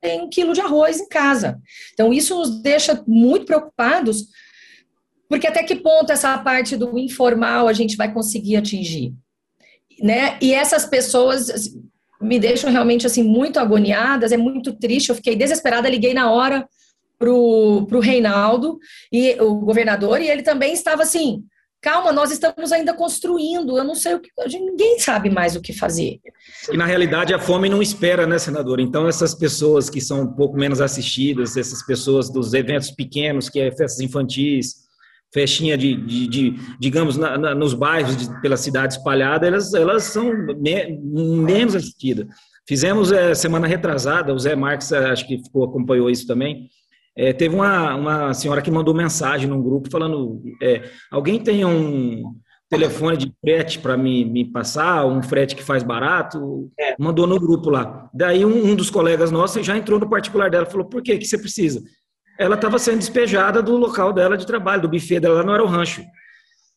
Tem 0.00 0.22
um 0.22 0.30
quilo 0.30 0.54
de 0.54 0.62
arroz 0.62 0.98
em 0.98 1.08
casa. 1.08 1.60
Então, 1.92 2.12
isso 2.12 2.34
nos 2.34 2.62
deixa 2.62 3.04
muito 3.06 3.44
preocupados, 3.44 4.28
porque 5.28 5.46
até 5.46 5.62
que 5.62 5.76
ponto 5.76 6.10
essa 6.10 6.36
parte 6.38 6.76
do 6.76 6.98
informal 6.98 7.68
a 7.68 7.72
gente 7.72 7.96
vai 7.96 8.12
conseguir 8.12 8.56
atingir? 8.56 9.14
Né? 10.02 10.38
E 10.40 10.54
essas 10.54 10.86
pessoas, 10.86 11.70
me 12.20 12.38
deixam 12.38 12.70
realmente 12.70 13.06
assim 13.06 13.22
muito 13.22 13.58
agoniadas, 13.58 14.32
é 14.32 14.36
muito 14.36 14.72
triste. 14.72 15.08
Eu 15.08 15.14
fiquei 15.14 15.34
desesperada, 15.34 15.88
liguei 15.88 16.12
na 16.12 16.30
hora 16.30 16.68
pro, 17.18 17.86
pro 17.88 18.00
Reinaldo 18.00 18.78
e 19.12 19.36
o 19.40 19.54
governador 19.56 20.20
e 20.20 20.28
ele 20.28 20.42
também 20.42 20.72
estava 20.72 21.02
assim, 21.02 21.44
calma, 21.80 22.12
nós 22.12 22.30
estamos 22.30 22.72
ainda 22.72 22.94
construindo, 22.94 23.76
eu 23.76 23.84
não 23.84 23.94
sei 23.94 24.14
o 24.14 24.20
que, 24.20 24.30
ninguém 24.58 24.98
sabe 24.98 25.30
mais 25.30 25.56
o 25.56 25.60
que 25.60 25.72
fazer. 25.72 26.18
E 26.70 26.76
na 26.76 26.86
realidade 26.86 27.32
a 27.32 27.38
fome 27.38 27.68
não 27.68 27.82
espera, 27.82 28.26
né, 28.26 28.38
senador? 28.38 28.80
Então 28.80 29.08
essas 29.08 29.34
pessoas 29.34 29.88
que 29.88 30.00
são 30.00 30.22
um 30.22 30.32
pouco 30.32 30.56
menos 30.56 30.80
assistidas, 30.80 31.56
essas 31.56 31.84
pessoas 31.84 32.30
dos 32.30 32.52
eventos 32.54 32.90
pequenos, 32.90 33.48
que 33.48 33.60
é 33.60 33.70
festas 33.70 34.00
infantis, 34.00 34.89
festinha 35.32 35.76
de, 35.76 35.94
de, 35.94 36.28
de 36.28 36.54
digamos, 36.78 37.16
na, 37.16 37.38
na, 37.38 37.54
nos 37.54 37.74
bairros 37.74 38.16
de, 38.16 38.40
pela 38.40 38.56
cidade 38.56 38.94
espalhada, 38.94 39.46
elas, 39.46 39.72
elas 39.74 40.04
são 40.04 40.32
me, 40.58 40.98
menos 40.98 41.74
assistidas. 41.74 42.26
Fizemos 42.66 43.10
é, 43.10 43.34
semana 43.34 43.66
retrasada, 43.66 44.32
o 44.32 44.38
Zé 44.38 44.54
Marques 44.54 44.92
eh, 44.92 45.10
acho 45.10 45.26
que 45.26 45.42
ficou, 45.42 45.64
acompanhou 45.64 46.08
isso 46.10 46.26
também. 46.26 46.68
É, 47.16 47.32
teve 47.32 47.54
uma, 47.54 47.96
uma 47.96 48.34
senhora 48.34 48.62
que 48.62 48.70
mandou 48.70 48.94
mensagem 48.94 49.48
num 49.48 49.62
grupo 49.62 49.90
falando: 49.90 50.40
é, 50.62 50.82
alguém 51.10 51.42
tem 51.42 51.64
um 51.64 52.22
telefone 52.68 53.16
de 53.16 53.32
frete 53.40 53.80
para 53.80 53.96
me, 53.96 54.24
me 54.24 54.44
passar, 54.44 55.04
um 55.04 55.20
frete 55.20 55.56
que 55.56 55.62
faz 55.62 55.82
barato? 55.82 56.70
Mandou 56.98 57.26
no 57.26 57.40
grupo 57.40 57.68
lá. 57.68 58.08
Daí 58.14 58.44
um, 58.44 58.70
um 58.70 58.76
dos 58.76 58.88
colegas 58.88 59.32
nossos 59.32 59.66
já 59.66 59.76
entrou 59.76 59.98
no 59.98 60.08
particular 60.08 60.48
dela 60.48 60.66
falou: 60.66 60.86
por 60.86 61.02
que, 61.02 61.18
que 61.18 61.24
você 61.24 61.36
precisa? 61.36 61.82
Ela 62.40 62.54
estava 62.54 62.78
sendo 62.78 62.96
despejada 62.96 63.62
do 63.62 63.76
local 63.76 64.14
dela 64.14 64.34
de 64.34 64.46
trabalho, 64.46 64.80
do 64.80 64.88
buffet 64.88 65.20
dela, 65.20 65.42
não 65.42 65.52
era 65.52 65.62
o 65.62 65.66
rancho. 65.66 66.02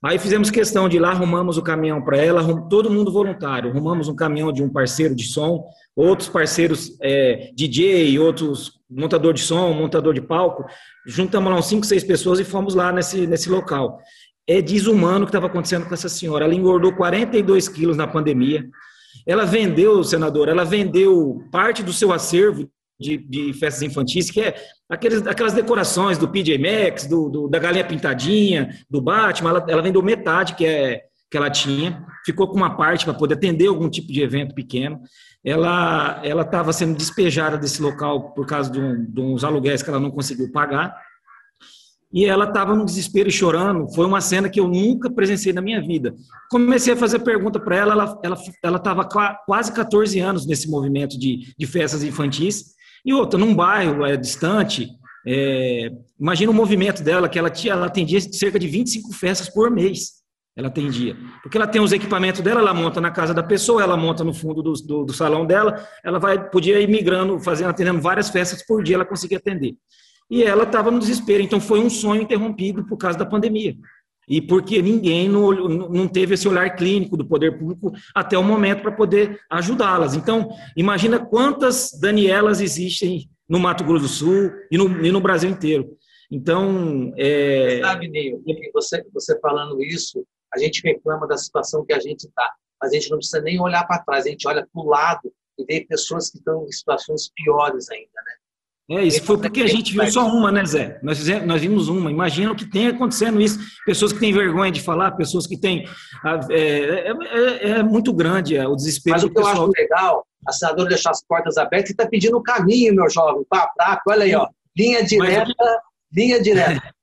Aí 0.04 0.20
fizemos 0.20 0.52
questão 0.52 0.90
de 0.90 0.98
ir 0.98 1.00
lá, 1.00 1.12
arrumamos 1.12 1.58
o 1.58 1.62
caminhão 1.62 2.02
para 2.02 2.18
ela, 2.18 2.44
todo 2.68 2.92
mundo 2.92 3.10
voluntário, 3.10 3.70
arrumamos 3.70 4.10
um 4.10 4.16
caminhão 4.16 4.52
de 4.52 4.62
um 4.62 4.68
parceiro 4.68 5.16
de 5.16 5.24
som, 5.24 5.64
outros 5.96 6.28
parceiros 6.28 6.98
é, 7.02 7.52
DJ, 7.56 8.20
outros 8.20 8.74
montador 8.90 9.34
de 9.34 9.40
som, 9.40 9.72
montador 9.72 10.14
de 10.14 10.20
palco, 10.20 10.66
juntamos 11.08 11.50
lá 11.50 11.58
uns 11.58 11.68
5, 11.68 11.86
6 11.86 12.04
pessoas 12.04 12.42
e 12.42 12.44
fomos 12.44 12.76
lá 12.76 12.92
nesse, 12.92 13.26
nesse 13.26 13.50
local. 13.50 14.00
É 14.46 14.62
desumano 14.62 15.24
o 15.24 15.26
que 15.26 15.30
estava 15.30 15.48
acontecendo 15.48 15.88
com 15.88 15.94
essa 15.94 16.10
senhora. 16.10 16.44
Ela 16.44 16.54
engordou 16.54 16.94
42 16.94 17.70
quilos 17.70 17.96
na 17.96 18.06
pandemia. 18.06 18.66
Ela 19.26 19.46
vendeu, 19.46 20.04
senador, 20.04 20.50
ela 20.50 20.66
vendeu 20.66 21.42
parte 21.50 21.82
do 21.82 21.94
seu 21.94 22.12
acervo 22.12 22.70
de, 23.00 23.18
de, 23.18 23.54
festas 23.54 23.82
infantis, 23.82 24.30
que 24.30 24.42
é 24.42 24.56
aqueles, 24.90 25.26
aquelas 25.26 25.54
decorações 25.54 26.18
do 26.18 26.28
PJ 26.28 26.58
Maxx, 26.58 27.08
do, 27.08 27.30
do, 27.30 27.48
da 27.48 27.60
galinha 27.60 27.86
pintadinha, 27.86 28.78
do 28.90 29.02
Batman, 29.02 29.50
ela, 29.50 29.66
ela 29.68 29.82
vendeu 29.82 30.02
metade 30.02 30.56
que, 30.56 30.66
é, 30.66 31.02
que 31.30 31.38
ela 31.38 31.50
tinha, 31.50 32.06
ficou 32.26 32.48
com 32.48 32.56
uma 32.56 32.76
parte 32.78 33.06
para 33.06 33.14
poder 33.14 33.36
atender 33.36 33.68
algum 33.68 33.90
tipo 33.90 34.12
de 34.12 34.22
evento 34.22 34.54
pequeno. 34.54 35.02
Ela 35.44 36.22
estava 36.24 36.72
sendo 36.72 36.96
despejada 36.96 37.58
desse 37.58 37.82
local 37.82 38.32
por 38.34 38.46
causa 38.46 38.72
de, 38.72 38.80
um, 38.80 39.04
de 39.04 39.20
uns 39.20 39.44
aluguéis 39.44 39.84
que 39.84 39.90
ela 39.90 40.00
não 40.00 40.12
conseguiu 40.12 40.52
pagar. 40.52 40.96
E 42.14 42.26
ela 42.26 42.46
estava 42.46 42.76
no 42.76 42.86
desespero 42.86 43.32
chorando. 43.32 43.92
Foi 43.94 44.06
uma 44.06 44.22
cena 44.22 44.48
que 44.48 44.60
eu 44.60 44.68
nunca 44.68 45.10
presenciei 45.10 45.52
na 45.52 45.62
minha 45.62 45.82
vida. 45.82 46.14
Comecei 46.52 46.94
a 46.94 46.96
fazer 46.96 47.20
pergunta 47.20 47.60
para 47.60 47.76
ela, 47.76 48.22
ela 48.62 48.78
estava 48.78 49.04
quase 49.46 49.74
14 49.74 50.20
anos 50.20 50.46
nesse 50.46 50.70
movimento 50.70 51.20
de, 51.20 51.54
de 51.58 51.66
festas 51.66 52.04
infantis 52.04 52.74
e 53.06 53.14
outra, 53.14 53.40
num 53.40 53.54
bairro 53.54 54.06
é, 54.06 54.16
distante, 54.16 54.88
é, 55.28 55.92
imagina 56.20 56.52
o 56.52 56.56
movimento 56.56 57.04
dela, 57.04 57.28
que 57.28 57.38
ela, 57.38 57.50
tinha, 57.50 57.74
ela 57.74 57.88
atendia 57.88 58.20
cerca 58.22 58.58
de 58.58 58.68
25 58.68 59.14
festas 59.14 59.50
por 59.50 59.70
mês. 59.70 60.24
Ela 60.56 60.68
atendia. 60.68 61.18
Porque 61.42 61.58
ela 61.58 61.68
tem 61.68 61.82
os 61.82 61.92
equipamentos 61.92 62.42
dela, 62.42 62.62
ela 62.62 62.74
monta 62.74 63.02
na 63.02 63.10
casa 63.10 63.34
da 63.34 63.42
pessoa, 63.42 63.82
ela 63.82 63.98
monta 63.98 64.24
no 64.24 64.34
fundo 64.34 64.62
do, 64.62 64.74
do, 64.74 65.06
do 65.06 65.14
salão 65.14 65.46
dela, 65.46 65.86
ela 66.04 66.20
vai, 66.20 66.50
podia 66.50 66.80
ir 66.80 66.88
migrando, 66.88 67.40
fazendo, 67.40 67.70
atendendo 67.70 68.00
várias 68.00 68.30
festas 68.30 68.64
por 68.66 68.84
dia, 68.84 68.96
ela 68.96 69.06
conseguia 69.06 69.40
atender. 69.40 69.74
E 70.30 70.44
ela 70.44 70.64
estava 70.64 70.92
no 70.92 71.00
desespero, 71.00 71.44
então 71.44 71.60
foi 71.60 71.80
um 71.80 71.90
sonho 71.90 72.22
interrompido 72.22 72.86
por 72.86 72.98
causa 72.98 73.18
da 73.18 73.26
pandemia 73.26 73.76
e 74.28 74.42
porque 74.42 74.82
ninguém 74.82 75.28
não, 75.28 75.52
não 75.52 76.08
teve 76.08 76.34
esse 76.34 76.48
olhar 76.48 76.76
clínico 76.76 77.18
do 77.18 77.26
poder 77.26 77.58
público 77.58 77.92
até 78.14 78.38
o 78.38 78.44
momento 78.44 78.82
para 78.82 78.92
poder 78.92 79.40
ajudá-las. 79.50 80.16
Então, 80.16 80.50
imagina 80.76 81.20
quantas 81.20 81.92
Danielas 82.00 82.62
existem 82.62 83.30
no 83.48 83.60
Mato 83.60 83.84
Grosso 83.84 84.04
do 84.04 84.10
Sul 84.10 84.52
e 84.72 84.78
no, 84.78 85.06
e 85.06 85.12
no 85.12 85.22
Brasil 85.22 85.50
inteiro. 85.50 85.98
Então, 86.32 87.14
é... 87.18 87.80
Sabe, 87.82 88.08
Neil, 88.08 88.42
você, 88.74 89.04
você 89.14 89.40
falando 89.40 89.84
isso, 89.84 90.26
a 90.54 90.58
gente 90.58 90.82
reclama 90.84 91.28
da 91.28 91.38
situação 91.38 91.86
que 91.86 91.94
a 91.94 92.00
gente 92.00 92.26
está, 92.26 92.52
mas 92.82 92.92
a 92.92 92.96
gente 92.96 93.10
não 93.10 93.18
precisa 93.18 93.42
nem 93.42 93.60
olhar 93.60 93.86
para 93.86 94.04
trás, 94.04 94.26
a 94.26 94.30
gente 94.30 94.48
olha 94.48 94.68
para 94.72 94.82
o 94.82 94.88
lado 94.88 95.32
e 95.58 95.66
vê 95.66 95.86
pessoas 95.86 96.30
que 96.30 96.38
estão 96.38 96.66
em 96.66 96.72
situações 96.72 97.30
piores 97.36 97.90
ainda, 97.90 98.22
né? 98.26 98.34
É, 98.92 99.02
isso 99.04 99.24
foi 99.24 99.38
porque 99.38 99.62
a 99.62 99.68
gente 99.68 99.94
viu 99.94 100.12
só 100.12 100.28
uma, 100.28 100.52
né, 100.52 100.66
Zé? 100.66 101.00
Nós, 101.02 101.18
fizemos, 101.18 101.48
nós 101.48 101.62
vimos 101.62 101.88
uma. 101.88 102.12
Imagina 102.12 102.52
o 102.52 102.56
que 102.56 102.70
tem 102.70 102.88
acontecendo 102.88 103.40
isso. 103.40 103.58
Pessoas 103.86 104.12
que 104.12 104.20
têm 104.20 104.34
vergonha 104.34 104.72
de 104.72 104.82
falar, 104.82 105.12
pessoas 105.12 105.48
que 105.48 105.58
têm. 105.58 105.88
É, 106.52 106.54
é, 106.54 107.12
é, 107.12 107.70
é 107.80 107.84
muito 107.84 108.12
grande 108.12 108.58
é, 108.58 108.68
o 108.68 108.76
desespero 108.76 109.16
Mas 109.16 109.24
o 109.24 109.30
que 109.30 109.36
pessoal. 109.36 109.56
eu 109.56 109.64
acho 109.64 109.72
legal, 109.78 110.28
a 110.46 110.52
senadora 110.52 110.90
deixar 110.90 111.12
as 111.12 111.24
portas 111.24 111.58
abertas 111.58 111.92
e 111.92 111.94
está 111.94 112.06
pedindo 112.06 112.38
o 112.38 112.44
caminho, 112.44 112.94
meu 112.94 113.10
jovem, 113.10 113.44
para 113.50 113.72
a 113.80 114.02
Olha 114.08 114.24
aí, 114.24 114.36
ó. 114.36 114.48
Linha 114.78 115.04
direta, 115.04 115.54
linha 116.12 116.42
direta. 116.42 116.82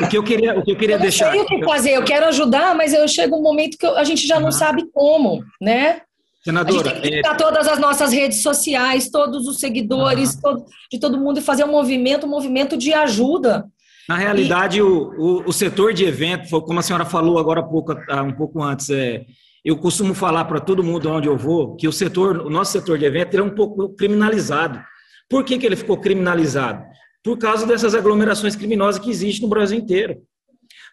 O 0.00 0.08
que 0.08 0.16
eu 0.16 0.22
queria, 0.22 0.58
o 0.58 0.64
que 0.64 0.72
eu 0.72 0.76
queria 0.76 0.96
eu 0.96 1.00
deixar. 1.00 1.36
Eu 1.36 1.42
não 1.42 1.48
sei 1.48 1.58
o 1.58 1.60
que 1.60 1.66
fazer, 1.66 1.90
eu 1.90 2.02
quero 2.02 2.24
ajudar, 2.28 2.74
mas 2.74 2.94
eu 2.94 3.06
chego 3.06 3.36
um 3.36 3.42
momento 3.42 3.76
que 3.76 3.84
a 3.84 4.04
gente 4.04 4.26
já 4.26 4.40
não 4.40 4.50
sabe 4.50 4.88
como, 4.90 5.44
né? 5.60 6.00
Senadora, 6.46 6.92
a 6.92 6.94
gente 6.94 7.02
tem 7.02 7.22
que 7.22 7.26
é... 7.26 7.34
todas 7.34 7.66
as 7.66 7.80
nossas 7.80 8.12
redes 8.12 8.40
sociais, 8.40 9.10
todos 9.10 9.48
os 9.48 9.58
seguidores, 9.58 10.34
uhum. 10.34 10.40
todo, 10.40 10.66
de 10.92 11.00
todo 11.00 11.18
mundo 11.18 11.40
e 11.40 11.42
fazer 11.42 11.64
um 11.64 11.72
movimento, 11.72 12.24
um 12.24 12.30
movimento 12.30 12.76
de 12.76 12.92
ajuda. 12.92 13.66
Na 14.08 14.16
realidade, 14.16 14.78
e... 14.78 14.82
o, 14.82 15.10
o, 15.18 15.48
o, 15.48 15.52
setor 15.52 15.92
de 15.92 16.04
evento, 16.04 16.48
como 16.62 16.78
a 16.78 16.82
senhora 16.82 17.04
falou 17.04 17.40
agora 17.40 17.58
há 17.58 17.64
pouco, 17.64 17.92
um 18.24 18.32
pouco 18.32 18.62
antes, 18.62 18.90
é, 18.90 19.26
eu 19.64 19.76
costumo 19.76 20.14
falar 20.14 20.44
para 20.44 20.60
todo 20.60 20.84
mundo 20.84 21.10
onde 21.10 21.26
eu 21.26 21.36
vou 21.36 21.74
que 21.74 21.88
o 21.88 21.92
setor, 21.92 22.38
o 22.38 22.48
nosso 22.48 22.70
setor 22.70 22.96
de 22.96 23.04
evento 23.04 23.36
é 23.36 23.42
um 23.42 23.50
pouco 23.50 23.88
criminalizado. 23.96 24.80
Por 25.28 25.42
que, 25.42 25.58
que 25.58 25.66
ele 25.66 25.74
ficou 25.74 25.96
criminalizado? 25.96 26.84
Por 27.24 27.36
causa 27.38 27.66
dessas 27.66 27.92
aglomerações 27.92 28.54
criminosas 28.54 29.02
que 29.02 29.10
existem 29.10 29.42
no 29.42 29.48
Brasil 29.48 29.76
inteiro. 29.76 30.22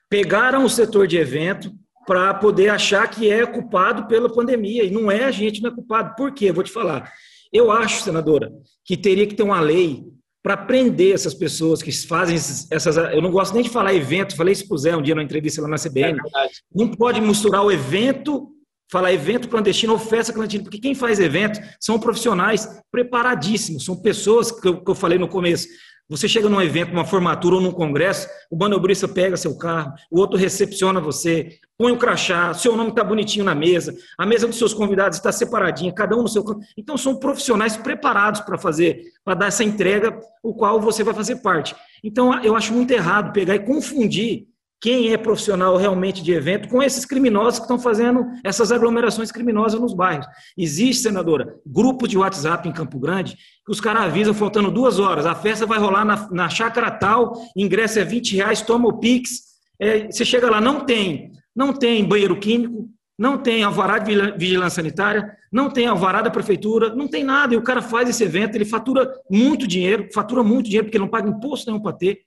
Pegaram 0.09 0.65
o 0.65 0.69
setor 0.69 1.05
de 1.05 1.15
evento 1.15 1.71
para 2.05 2.33
poder 2.33 2.69
achar 2.69 3.07
que 3.09 3.29
é 3.29 3.45
culpado 3.45 4.07
pela 4.07 4.31
pandemia, 4.31 4.83
e 4.83 4.91
não 4.91 5.09
é 5.11 5.23
a 5.23 5.31
gente, 5.31 5.61
não 5.61 5.69
é 5.69 5.73
culpado. 5.73 6.15
Por 6.15 6.33
quê? 6.33 6.51
vou 6.51 6.63
te 6.63 6.71
falar. 6.71 7.11
Eu 7.51 7.71
acho, 7.71 8.03
senadora, 8.03 8.51
que 8.83 8.97
teria 8.97 9.27
que 9.27 9.35
ter 9.35 9.43
uma 9.43 9.59
lei 9.59 10.03
para 10.41 10.57
prender 10.57 11.13
essas 11.13 11.33
pessoas 11.33 11.81
que 11.81 11.91
fazem 12.05 12.35
essas. 12.35 12.97
Eu 12.97 13.21
não 13.21 13.31
gosto 13.31 13.53
nem 13.53 13.63
de 13.63 13.69
falar 13.69 13.93
evento, 13.93 14.35
falei 14.35 14.51
isso 14.51 14.67
para 14.67 14.75
o 14.75 14.77
Zé 14.77 14.95
um 14.95 15.01
dia 15.01 15.15
na 15.15 15.23
entrevista 15.23 15.61
lá 15.61 15.67
na 15.69 15.77
CBN. 15.77 16.19
É 16.19 16.47
não 16.75 16.89
pode 16.89 17.21
misturar 17.21 17.63
o 17.63 17.71
evento 17.71 18.49
falar 18.91 19.11
evento 19.11 19.49
clandestino 19.49 19.93
ou 19.93 19.97
festa 19.97 20.31
clandestina, 20.31 20.63
porque 20.63 20.77
quem 20.77 20.93
faz 20.93 21.19
evento 21.19 21.59
são 21.79 21.99
profissionais 21.99 22.79
preparadíssimos, 22.91 23.85
são 23.85 23.99
pessoas 23.99 24.51
que 24.51 24.67
eu, 24.67 24.83
que 24.83 24.91
eu 24.91 24.93
falei 24.93 25.17
no 25.17 25.27
começo. 25.27 25.67
Você 26.07 26.27
chega 26.27 26.47
num 26.47 26.61
evento, 26.61 26.91
numa 26.91 27.05
formatura 27.05 27.55
ou 27.55 27.61
num 27.61 27.71
congresso, 27.71 28.27
o 28.51 28.55
manobrista 28.55 29.07
pega 29.07 29.35
seu 29.35 29.57
carro, 29.57 29.93
o 30.11 30.19
outro 30.19 30.37
recepciona 30.37 31.01
você, 31.01 31.57
põe 31.77 31.91
o 31.91 31.97
crachá, 31.97 32.53
seu 32.53 32.75
nome 32.75 32.91
está 32.91 33.03
bonitinho 33.03 33.43
na 33.43 33.55
mesa, 33.55 33.95
a 34.17 34.25
mesa 34.25 34.47
dos 34.47 34.57
seus 34.57 34.73
convidados 34.73 35.17
está 35.17 35.31
separadinha, 35.31 35.91
cada 35.91 36.15
um 36.15 36.21
no 36.21 36.27
seu 36.27 36.43
canto. 36.43 36.61
Então, 36.77 36.97
são 36.97 37.15
profissionais 37.15 37.75
preparados 37.75 38.41
para 38.41 38.57
fazer, 38.57 39.01
para 39.23 39.35
dar 39.35 39.47
essa 39.47 39.63
entrega, 39.63 40.19
o 40.41 40.53
qual 40.53 40.79
você 40.79 41.03
vai 41.03 41.13
fazer 41.13 41.37
parte. 41.37 41.75
Então, 42.03 42.41
eu 42.43 42.55
acho 42.55 42.73
muito 42.73 42.91
errado 42.91 43.33
pegar 43.33 43.55
e 43.55 43.59
confundir 43.59 44.47
quem 44.83 45.13
é 45.13 45.17
profissional 45.17 45.77
realmente 45.77 46.21
de 46.21 46.33
evento 46.33 46.67
com 46.67 46.83
esses 46.83 47.05
criminosos 47.05 47.57
que 47.57 47.63
estão 47.63 47.79
fazendo 47.79 48.25
essas 48.43 48.69
aglomerações 48.69 49.31
criminosas 49.31 49.79
nos 49.79 49.93
bairros. 49.93 50.27
Existe, 50.57 51.03
senadora, 51.03 51.55
grupo 51.65 52.05
de 52.05 52.17
WhatsApp 52.17 52.67
em 52.67 52.73
Campo 52.73 52.99
Grande 52.99 53.37
que 53.65 53.71
os 53.71 53.79
caras 53.79 54.03
avisam 54.03 54.33
faltando 54.33 54.69
duas 54.69 54.99
horas, 54.99 55.25
a 55.25 55.33
festa 55.33 55.65
vai 55.65 55.79
rolar 55.79 56.03
na, 56.03 56.29
na 56.29 56.49
chácara 56.49 56.91
tal, 56.91 57.33
ingresso 57.55 57.97
é 57.97 58.03
20 58.03 58.35
reais, 58.35 58.61
toma 58.61 58.89
o 58.89 58.99
Pix. 58.99 59.53
É, 59.79 60.11
você 60.11 60.25
chega 60.25 60.51
lá, 60.51 60.59
não 60.59 60.81
tem, 60.81 61.31
não 61.55 61.73
tem 61.73 62.03
banheiro 62.03 62.39
químico, 62.39 62.89
não 63.17 63.37
tem 63.37 63.63
alvará 63.63 63.99
de 63.99 64.13
vigilância 64.37 64.81
sanitária, 64.81 65.37
não 65.51 65.69
tem 65.69 65.87
alvará 65.87 66.21
da 66.21 66.31
prefeitura, 66.31 66.93
não 66.95 67.07
tem 67.07 67.23
nada. 67.23 67.53
E 67.53 67.57
o 67.57 67.61
cara 67.61 67.81
faz 67.81 68.09
esse 68.09 68.23
evento, 68.23 68.55
ele 68.55 68.65
fatura 68.65 69.11
muito 69.29 69.67
dinheiro, 69.67 70.09
fatura 70.13 70.43
muito 70.43 70.65
dinheiro, 70.65 70.85
porque 70.85 70.97
ele 70.97 71.05
não 71.05 71.11
paga 71.11 71.29
imposto 71.29 71.69
nenhum 71.69 71.81
para 71.81 71.93
ter. 71.93 72.21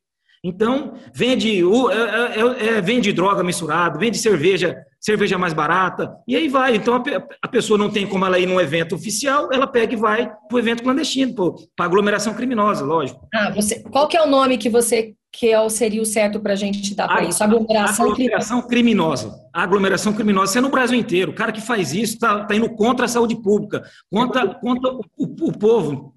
Então, 0.45 0.95
vende, 1.13 1.61
é, 1.61 2.41
é, 2.41 2.77
é, 2.77 2.81
vende 2.81 3.13
droga 3.13 3.43
misturada, 3.43 3.99
vende 3.99 4.17
cerveja, 4.17 4.77
cerveja 5.01 5.37
mais 5.37 5.53
barata, 5.53 6.15
e 6.29 6.37
aí 6.37 6.49
vai. 6.49 6.77
Então, 6.77 6.95
a, 6.95 7.03
a, 7.43 7.49
pessoa 7.49 7.77
não 7.77 7.91
tem 7.91 8.07
como 8.07 8.25
ela 8.25 8.39
ir 8.39 8.47
num 8.47 8.61
evento 8.61 8.95
oficial, 8.95 9.49
ela 9.53 9.67
pega 9.67 9.95
e 9.95 9.97
vai 9.97 10.27
para 10.29 10.55
o 10.55 10.59
evento 10.59 10.85
clandestino, 10.85 11.35
para 11.75 11.87
aglomeração 11.87 12.33
criminosa, 12.33 12.85
lógico. 12.85 13.27
Ah, 13.35 13.51
você, 13.51 13.83
qual 13.83 14.07
que 14.07 14.17
é 14.17 14.23
o 14.23 14.29
nome 14.29 14.57
que 14.57 14.71
você 14.71 15.15
que 15.39 15.53
é, 15.53 15.69
seria 15.69 16.01
o 16.01 16.07
certo 16.07 16.41
para 16.41 16.55
a 16.55 16.57
gente 16.57 16.95
dar 16.95 17.07
para 17.07 17.25
isso? 17.25 17.45
Aglomeração, 17.45 18.11
aglomeração 18.11 18.63
criminosa. 18.63 19.41
Aglomeração 19.53 20.13
criminosa. 20.13 20.51
Isso 20.51 20.59
é 20.59 20.61
no 20.63 20.71
Brasil 20.71 20.99
inteiro. 20.99 21.33
O 21.33 21.35
cara 21.35 21.53
que 21.53 21.61
faz 21.61 21.93
isso 21.93 22.15
está 22.15 22.45
tá 22.45 22.55
indo 22.55 22.69
contra 22.71 23.05
a 23.05 23.09
saúde 23.09 23.37
pública, 23.37 23.85
contra, 24.11 24.47
contra 24.55 24.93
o, 24.93 25.01
o, 25.19 25.49
o 25.49 25.53
povo. 25.53 26.17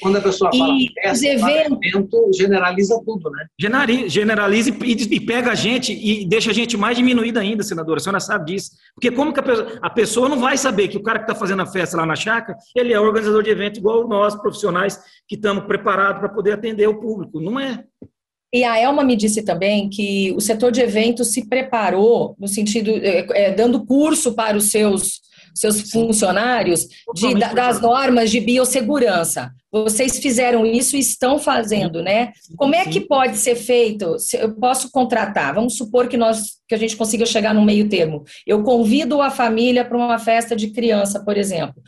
Quando 0.00 0.16
a 0.16 0.20
pessoa 0.20 0.50
fala 0.52 0.74
e 0.74 0.92
festa, 0.92 1.26
evento, 1.26 1.78
evento, 1.82 2.30
generaliza 2.36 3.00
tudo, 3.04 3.30
né? 3.30 3.46
Generaliza 4.08 4.70
e, 4.70 4.92
e, 4.92 5.20
pega 5.20 5.52
a 5.52 5.54
gente 5.54 5.92
e 5.92 6.26
deixa 6.26 6.50
a 6.50 6.54
gente 6.54 6.76
mais 6.76 6.98
diminuída 6.98 7.40
ainda, 7.40 7.62
senadora. 7.62 7.98
A 7.98 8.02
senhora 8.02 8.20
sabe 8.20 8.52
disso. 8.52 8.72
Porque 8.94 9.10
como 9.10 9.32
que 9.32 9.40
a 9.40 9.42
pessoa, 9.42 9.78
a 9.80 9.90
pessoa 9.90 10.28
não 10.28 10.38
vai 10.38 10.58
saber 10.58 10.88
que 10.88 10.98
o 10.98 11.02
cara 11.02 11.18
que 11.18 11.24
está 11.24 11.34
fazendo 11.34 11.62
a 11.62 11.66
festa 11.66 11.96
lá 11.96 12.04
na 12.04 12.14
chácara, 12.14 12.58
ele 12.74 12.92
é 12.92 13.00
organizador 13.00 13.42
de 13.42 13.50
evento 13.50 13.78
igual 13.78 14.06
nós, 14.06 14.34
profissionais, 14.34 15.00
que 15.26 15.34
estamos 15.34 15.64
preparados 15.64 16.20
para 16.20 16.28
poder 16.28 16.52
atender 16.52 16.86
o 16.86 17.00
público. 17.00 17.40
Não 17.40 17.58
é. 17.58 17.82
E 18.52 18.64
a 18.64 18.78
Elma 18.78 19.04
me 19.04 19.16
disse 19.16 19.42
também 19.42 19.88
que 19.88 20.32
o 20.36 20.40
setor 20.40 20.70
de 20.70 20.80
eventos 20.80 21.32
se 21.32 21.46
preparou, 21.48 22.36
no 22.38 22.46
sentido, 22.46 22.90
é, 23.02 23.26
é, 23.30 23.50
dando 23.52 23.84
curso 23.84 24.34
para 24.34 24.56
os 24.56 24.70
seus 24.70 25.20
seus 25.56 25.90
funcionários 25.90 26.86
de, 27.14 27.34
das 27.34 27.80
normas 27.80 28.30
de 28.30 28.40
biossegurança. 28.40 29.50
Vocês 29.72 30.18
fizeram 30.18 30.66
isso 30.66 30.96
e 30.96 31.00
estão 31.00 31.38
fazendo, 31.38 32.02
né? 32.02 32.32
Como 32.56 32.74
é 32.74 32.84
que 32.84 33.00
pode 33.00 33.38
ser 33.38 33.56
feito? 33.56 34.16
Eu 34.34 34.54
posso 34.54 34.90
contratar, 34.90 35.54
vamos 35.54 35.76
supor 35.76 36.08
que 36.08 36.16
nós 36.16 36.56
que 36.68 36.74
a 36.74 36.78
gente 36.78 36.96
consiga 36.96 37.24
chegar 37.24 37.54
no 37.54 37.64
meio 37.64 37.88
termo. 37.88 38.24
Eu 38.46 38.62
convido 38.62 39.22
a 39.22 39.30
família 39.30 39.84
para 39.84 39.96
uma 39.96 40.18
festa 40.18 40.54
de 40.54 40.72
criança, 40.72 41.24
por 41.24 41.36
exemplo, 41.38 41.82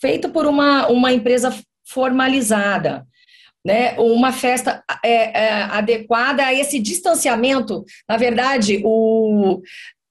feita 0.00 0.28
por 0.28 0.46
uma, 0.46 0.86
uma 0.88 1.12
empresa 1.12 1.54
formalizada. 1.84 3.06
Né, 3.64 3.94
uma 3.96 4.32
festa 4.32 4.82
é, 5.04 5.44
é, 5.44 5.52
adequada 5.62 6.44
a 6.44 6.52
esse 6.52 6.80
distanciamento. 6.80 7.84
Na 8.08 8.16
verdade, 8.16 8.82
o, 8.84 9.62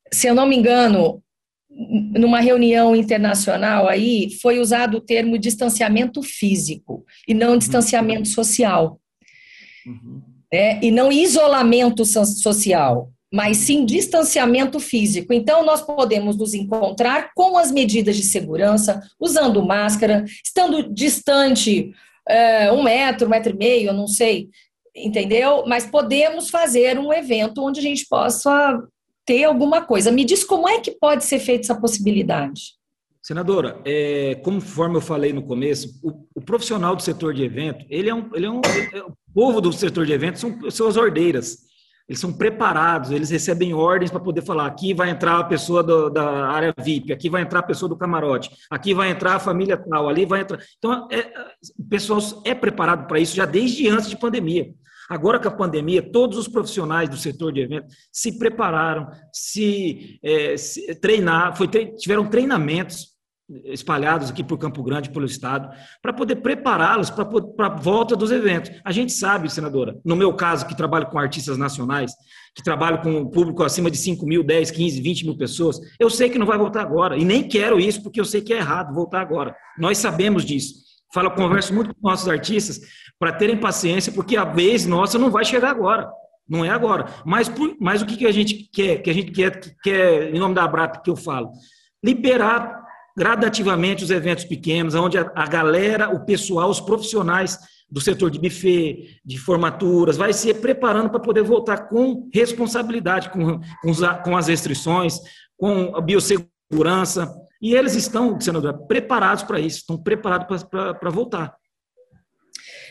se 0.09 0.25
eu 0.25 0.33
não 0.33 0.45
me 0.45 0.55
engano, 0.55 1.21
numa 1.69 2.39
reunião 2.39 2.95
internacional 2.95 3.87
aí, 3.87 4.29
foi 4.41 4.59
usado 4.59 4.97
o 4.97 5.01
termo 5.01 5.37
distanciamento 5.37 6.21
físico 6.21 7.05
e 7.27 7.33
não 7.33 7.57
distanciamento 7.57 8.27
social. 8.27 8.99
Uhum. 9.85 10.21
Né? 10.51 10.79
E 10.81 10.91
não 10.91 11.11
isolamento 11.11 12.03
social, 12.05 13.09
mas 13.33 13.57
sim 13.57 13.85
distanciamento 13.85 14.79
físico. 14.79 15.31
Então, 15.31 15.65
nós 15.65 15.81
podemos 15.81 16.35
nos 16.35 16.53
encontrar 16.53 17.31
com 17.33 17.57
as 17.57 17.71
medidas 17.71 18.17
de 18.17 18.23
segurança, 18.23 19.01
usando 19.19 19.65
máscara, 19.65 20.25
estando 20.43 20.93
distante 20.93 21.93
é, 22.32 22.72
um 22.72 22.84
metro, 22.84 23.28
um 23.28 23.30
metro 23.30 23.54
e 23.54 23.58
meio, 23.58 23.89
eu 23.89 23.94
não 23.94 24.08
sei, 24.08 24.50
entendeu? 24.96 25.63
Mas 25.67 25.86
podemos 25.86 26.50
fazer 26.50 26.98
um 26.98 27.12
evento 27.13 27.63
onde 27.63 27.80
a 27.80 27.84
gente 27.84 28.06
possa 28.08 28.82
ter 29.26 29.44
alguma 29.44 29.82
coisa. 29.82 30.12
Me 30.12 30.26
diz 30.26 30.44
como 30.44 30.67
é 30.67 30.80
que 30.80 30.91
pode 30.91 31.24
ser 31.24 31.39
feita 31.39 31.65
essa 31.65 31.80
possibilidade. 31.80 32.80
Senadora, 33.22 33.80
é, 33.86 34.36
conforme 34.44 34.98
eu 34.98 35.02
falei 35.02 35.32
no 35.32 35.44
começo, 35.44 36.00
o, 36.02 36.26
o, 36.34 36.41
profissional 36.41 36.96
do 36.96 37.04
setor 37.04 37.36
de 37.36 37.44
evento, 37.44 37.86
ele 37.88 38.10
é 38.10 38.15
um, 38.15 38.30
ele 38.34 38.46
é 38.48 38.50
um, 38.50 38.62
é, 38.94 39.04
o 39.04 39.13
povo 39.32 39.62
do 39.62 39.72
setor 39.72 40.08
de 40.08 40.12
eventos 40.12 40.41
são, 40.41 40.72
são 40.72 40.88
as 40.88 40.98
ordeiras. 40.98 41.70
Eles 42.12 42.19
são 42.19 42.34
preparados, 42.34 43.10
eles 43.10 43.30
recebem 43.30 43.74
ordens 43.74 44.12
para 44.12 44.19
poder 44.19 44.41
falar: 44.41 44.65
aqui 44.65 44.93
vai 44.93 45.10
entrar 45.10 45.39
a 45.39 45.45
pessoa 45.45 45.82
do, 45.82 46.10
da 46.10 46.45
área 46.50 46.74
VIP, 46.78 47.13
aqui 47.13 47.30
vai 47.30 47.41
entrar 47.41 47.60
a 47.60 47.63
pessoa 47.63 47.88
do 47.88 47.95
camarote, 47.95 48.52
aqui 48.69 48.93
vai 48.93 49.10
entrar 49.10 49.36
a 49.36 49.39
família 49.39 49.78
tal, 49.78 50.10
ali 50.10 50.26
vai 50.26 50.41
entrar. 50.41 50.60
Então, 50.78 51.08
é, 51.10 51.32
o 51.80 51.88
pessoal 51.88 52.19
é 52.43 52.54
preparado 52.54 53.08
para 53.08 53.17
isso 53.17 53.34
já 53.34 53.45
desde 53.45 53.88
antes 53.88 54.10
de 54.10 54.17
pandemia. 54.17 54.74
Agora 55.10 55.39
com 55.39 55.47
a 55.47 55.52
pandemia, 55.52 56.02
todos 56.02 56.38
os 56.38 56.50
profissionais 56.50 57.08
do 57.08 57.15
setor 57.15 57.54
de 57.54 57.62
eventos 57.62 57.95
se 58.12 58.38
prepararam, 58.38 59.10
se, 59.32 60.19
é, 60.21 60.58
se 60.58 61.00
foi, 61.56 61.67
tiveram 61.97 62.28
treinamentos 62.28 63.11
espalhados 63.65 64.29
aqui 64.29 64.43
por 64.43 64.57
Campo 64.57 64.83
Grande, 64.83 65.09
pelo 65.09 65.25
Estado, 65.25 65.69
para 66.01 66.13
poder 66.13 66.37
prepará-los 66.37 67.09
para 67.09 67.67
a 67.67 67.75
volta 67.75 68.15
dos 68.15 68.31
eventos. 68.31 68.71
A 68.83 68.91
gente 68.91 69.11
sabe, 69.11 69.49
senadora, 69.49 69.99
no 70.05 70.15
meu 70.15 70.33
caso, 70.33 70.65
que 70.65 70.75
trabalho 70.75 71.07
com 71.07 71.19
artistas 71.19 71.57
nacionais, 71.57 72.13
que 72.55 72.63
trabalho 72.63 73.01
com 73.01 73.11
um 73.11 73.29
público 73.29 73.63
acima 73.63 73.89
de 73.89 73.97
5 73.97 74.25
mil, 74.25 74.43
10, 74.43 74.71
15, 74.71 75.01
20 75.01 75.25
mil 75.25 75.37
pessoas, 75.37 75.79
eu 75.99 76.09
sei 76.09 76.29
que 76.29 76.39
não 76.39 76.45
vai 76.45 76.57
voltar 76.57 76.81
agora, 76.81 77.17
e 77.17 77.25
nem 77.25 77.47
quero 77.47 77.79
isso, 77.79 78.01
porque 78.01 78.19
eu 78.19 78.25
sei 78.25 78.41
que 78.41 78.53
é 78.53 78.57
errado 78.57 78.93
voltar 78.93 79.21
agora. 79.21 79.55
Nós 79.77 79.97
sabemos 79.97 80.45
disso. 80.45 80.75
Falo, 81.13 81.31
converso 81.31 81.73
muito 81.73 81.93
com 81.93 82.07
nossos 82.07 82.27
artistas 82.29 82.79
para 83.19 83.33
terem 83.33 83.57
paciência, 83.57 84.11
porque 84.11 84.37
a 84.37 84.45
vez 84.45 84.85
nossa 84.85 85.19
não 85.19 85.29
vai 85.29 85.43
chegar 85.43 85.69
agora. 85.69 86.09
Não 86.47 86.65
é 86.65 86.69
agora. 86.69 87.05
Mas, 87.25 87.47
por, 87.47 87.75
mas 87.79 88.01
o 88.01 88.05
que, 88.05 88.17
que 88.17 88.25
a 88.25 88.31
gente 88.31 88.69
quer? 88.73 89.01
Que 89.01 89.09
a 89.09 89.13
gente 89.13 89.31
quer, 89.31 89.59
que 89.59 89.73
quer, 89.83 90.33
em 90.33 90.39
nome 90.39 90.55
da 90.55 90.63
Abrap, 90.63 91.01
que 91.03 91.09
eu 91.09 91.15
falo? 91.15 91.51
Liberar 92.03 92.81
gradativamente 93.17 94.04
os 94.04 94.10
eventos 94.10 94.45
pequenos, 94.45 94.95
onde 94.95 95.17
a, 95.17 95.32
a 95.36 95.47
galera, 95.47 96.10
o 96.10 96.26
pessoal, 96.26 96.69
os 96.69 96.80
profissionais 96.80 97.58
do 97.89 98.00
setor 98.00 98.32
de 98.32 98.39
buffet, 98.39 99.19
de 99.24 99.38
formaturas, 99.38 100.15
vai 100.15 100.32
se 100.32 100.54
preparando 100.54 101.10
para 101.10 101.19
poder 101.19 101.43
voltar 101.43 101.89
com 101.89 102.30
responsabilidade, 102.34 103.30
com, 103.30 103.60
com, 103.60 103.93
com 104.24 104.38
as 104.38 104.47
restrições, 104.47 105.19
com 105.58 105.95
a 105.95 106.02
biossegurança, 106.02 107.34
e 107.62 107.76
eles 107.76 107.93
estão, 107.95 108.39
senador, 108.39 108.88
preparados 108.88 109.43
para 109.43 109.60
isso, 109.60 109.80
estão 109.80 109.97
preparados 109.97 110.63
para 110.63 111.10
voltar. 111.10 111.56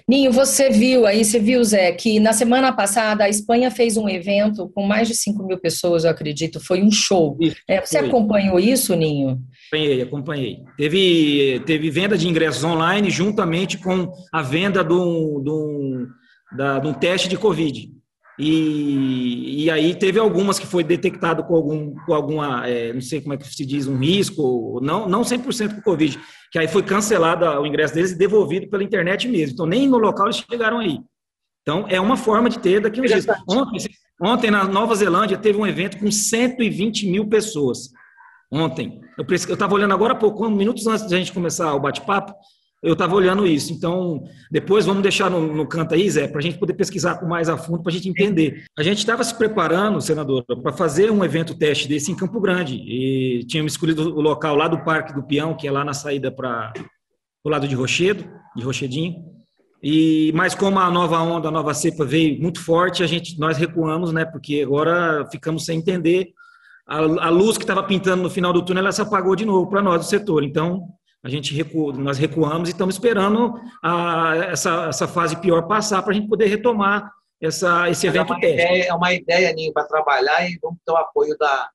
Ninho, 0.08 0.32
você 0.32 0.70
viu 0.70 1.06
aí, 1.06 1.24
você 1.24 1.38
viu, 1.38 1.62
Zé, 1.62 1.92
que 1.92 2.18
na 2.20 2.32
semana 2.32 2.72
passada 2.72 3.24
a 3.24 3.28
Espanha 3.28 3.70
fez 3.70 3.96
um 3.96 4.08
evento 4.08 4.70
com 4.74 4.86
mais 4.86 5.08
de 5.08 5.14
5 5.14 5.42
mil 5.46 5.58
pessoas, 5.58 6.04
eu 6.04 6.10
acredito, 6.10 6.60
foi 6.60 6.82
um 6.82 6.90
show. 6.90 7.36
Isso, 7.40 7.56
é, 7.68 7.80
você 7.80 7.98
foi. 7.98 8.08
acompanhou 8.08 8.58
isso, 8.58 8.94
Ninho? 8.94 9.40
Acompanhei, 9.70 10.02
acompanhei. 10.02 10.58
Teve, 10.76 11.62
teve 11.66 11.90
venda 11.90 12.18
de 12.18 12.28
ingressos 12.28 12.64
online 12.64 13.10
juntamente 13.10 13.78
com 13.78 14.10
a 14.32 14.42
venda 14.42 14.82
de 14.82 14.92
um, 14.92 15.42
de 15.42 16.88
um 16.88 16.92
teste 16.94 17.28
de 17.28 17.36
Covid. 17.36 17.99
E, 18.42 19.64
e 19.64 19.70
aí 19.70 19.94
teve 19.94 20.18
algumas 20.18 20.58
que 20.58 20.66
foi 20.66 20.82
detectado 20.82 21.44
com, 21.44 21.54
algum, 21.54 21.94
com 22.06 22.14
alguma, 22.14 22.66
é, 22.66 22.90
não 22.90 23.00
sei 23.02 23.20
como 23.20 23.34
é 23.34 23.36
que 23.36 23.46
se 23.46 23.66
diz, 23.66 23.86
um 23.86 23.98
risco, 23.98 24.80
não, 24.82 25.06
não 25.06 25.20
100% 25.20 25.74
com 25.74 25.82
Covid, 25.82 26.18
que 26.50 26.58
aí 26.58 26.66
foi 26.66 26.82
cancelado 26.82 27.44
o 27.44 27.66
ingresso 27.66 27.92
deles 27.92 28.12
e 28.12 28.18
devolvido 28.18 28.66
pela 28.70 28.82
internet 28.82 29.28
mesmo. 29.28 29.52
Então, 29.52 29.66
nem 29.66 29.86
no 29.86 29.98
local 29.98 30.26
eles 30.26 30.42
chegaram 30.50 30.78
aí. 30.78 31.00
Então, 31.60 31.84
é 31.86 32.00
uma 32.00 32.16
forma 32.16 32.48
de 32.48 32.58
ter 32.58 32.80
daqui 32.80 33.02
uns 33.02 33.10
dias. 33.10 33.26
Ontem, 33.46 33.86
ontem, 34.22 34.50
na 34.50 34.64
Nova 34.64 34.94
Zelândia, 34.94 35.36
teve 35.36 35.58
um 35.58 35.66
evento 35.66 35.98
com 35.98 36.10
120 36.10 37.10
mil 37.10 37.28
pessoas. 37.28 37.90
Ontem. 38.50 39.02
Eu 39.18 39.26
estava 39.34 39.74
olhando 39.74 39.92
agora 39.92 40.14
há 40.14 40.16
pouco, 40.16 40.48
minutos 40.48 40.86
antes 40.86 41.06
de 41.06 41.14
a 41.14 41.18
gente 41.18 41.32
começar 41.32 41.74
o 41.74 41.80
bate-papo, 41.80 42.32
eu 42.82 42.94
estava 42.94 43.14
olhando 43.14 43.46
isso. 43.46 43.72
Então, 43.72 44.22
depois 44.50 44.86
vamos 44.86 45.02
deixar 45.02 45.30
no, 45.30 45.54
no 45.54 45.66
canto 45.66 45.94
aí, 45.94 46.08
Zé, 46.10 46.26
para 46.26 46.38
a 46.38 46.42
gente 46.42 46.58
poder 46.58 46.74
pesquisar 46.74 47.16
com 47.16 47.26
mais 47.26 47.48
a 47.48 47.56
fundo, 47.56 47.82
para 47.82 47.90
a 47.90 47.94
gente 47.94 48.08
entender. 48.08 48.64
A 48.78 48.82
gente 48.82 48.98
estava 48.98 49.22
se 49.22 49.34
preparando, 49.36 50.00
senador, 50.00 50.44
para 50.44 50.72
fazer 50.72 51.10
um 51.10 51.24
evento 51.24 51.54
teste 51.54 51.86
desse 51.86 52.10
em 52.10 52.16
Campo 52.16 52.40
Grande. 52.40 52.76
E 52.76 53.44
tínhamos 53.44 53.72
escolhido 53.72 54.14
o 54.16 54.20
local 54.20 54.56
lá 54.56 54.66
do 54.66 54.82
Parque 54.82 55.12
do 55.12 55.22
Peão, 55.22 55.54
que 55.54 55.68
é 55.68 55.70
lá 55.70 55.84
na 55.84 55.92
saída 55.92 56.30
para 56.30 56.72
o 57.44 57.50
lado 57.50 57.68
de 57.68 57.74
Rochedo, 57.74 58.24
de 58.56 58.64
Rochedinho. 58.64 59.30
E, 59.82 60.32
mas 60.34 60.54
como 60.54 60.78
a 60.78 60.90
nova 60.90 61.18
onda, 61.20 61.48
a 61.48 61.52
nova 61.52 61.72
cepa 61.72 62.04
veio 62.04 62.40
muito 62.40 62.62
forte, 62.62 63.02
a 63.02 63.06
gente, 63.06 63.38
nós 63.38 63.56
recuamos, 63.56 64.12
né? 64.12 64.24
Porque 64.24 64.62
agora 64.62 65.26
ficamos 65.30 65.64
sem 65.64 65.78
entender. 65.78 66.28
A, 66.86 66.98
a 66.98 67.28
luz 67.30 67.56
que 67.56 67.64
estava 67.64 67.82
pintando 67.82 68.22
no 68.22 68.30
final 68.30 68.52
do 68.52 68.62
túnel, 68.62 68.82
ela 68.82 68.92
se 68.92 69.00
apagou 69.00 69.36
de 69.36 69.44
novo 69.44 69.68
para 69.68 69.82
nós 69.82 70.00
do 70.00 70.06
setor. 70.06 70.44
Então, 70.44 70.88
a 71.22 71.28
gente 71.28 71.54
recu, 71.54 71.92
nós 71.92 72.18
recuamos 72.18 72.68
e 72.68 72.72
estamos 72.72 72.94
esperando 72.94 73.60
a, 73.82 74.36
essa, 74.50 74.86
essa 74.88 75.06
fase 75.06 75.36
pior 75.40 75.66
passar 75.68 76.02
para 76.02 76.12
a 76.12 76.14
gente 76.14 76.28
poder 76.28 76.46
retomar 76.46 77.12
essa, 77.40 77.88
esse 77.88 78.06
é 78.06 78.10
evento 78.10 78.34
é 78.34 78.38
ideia, 78.38 78.84
é 78.84 78.94
uma 78.94 79.12
ideia, 79.12 79.52
Ninho, 79.52 79.72
para 79.72 79.86
trabalhar 79.86 80.48
e 80.48 80.58
vamos 80.60 80.78
ter 80.84 80.92
o 80.92 80.96
apoio 80.96 81.36
da, 81.38 81.70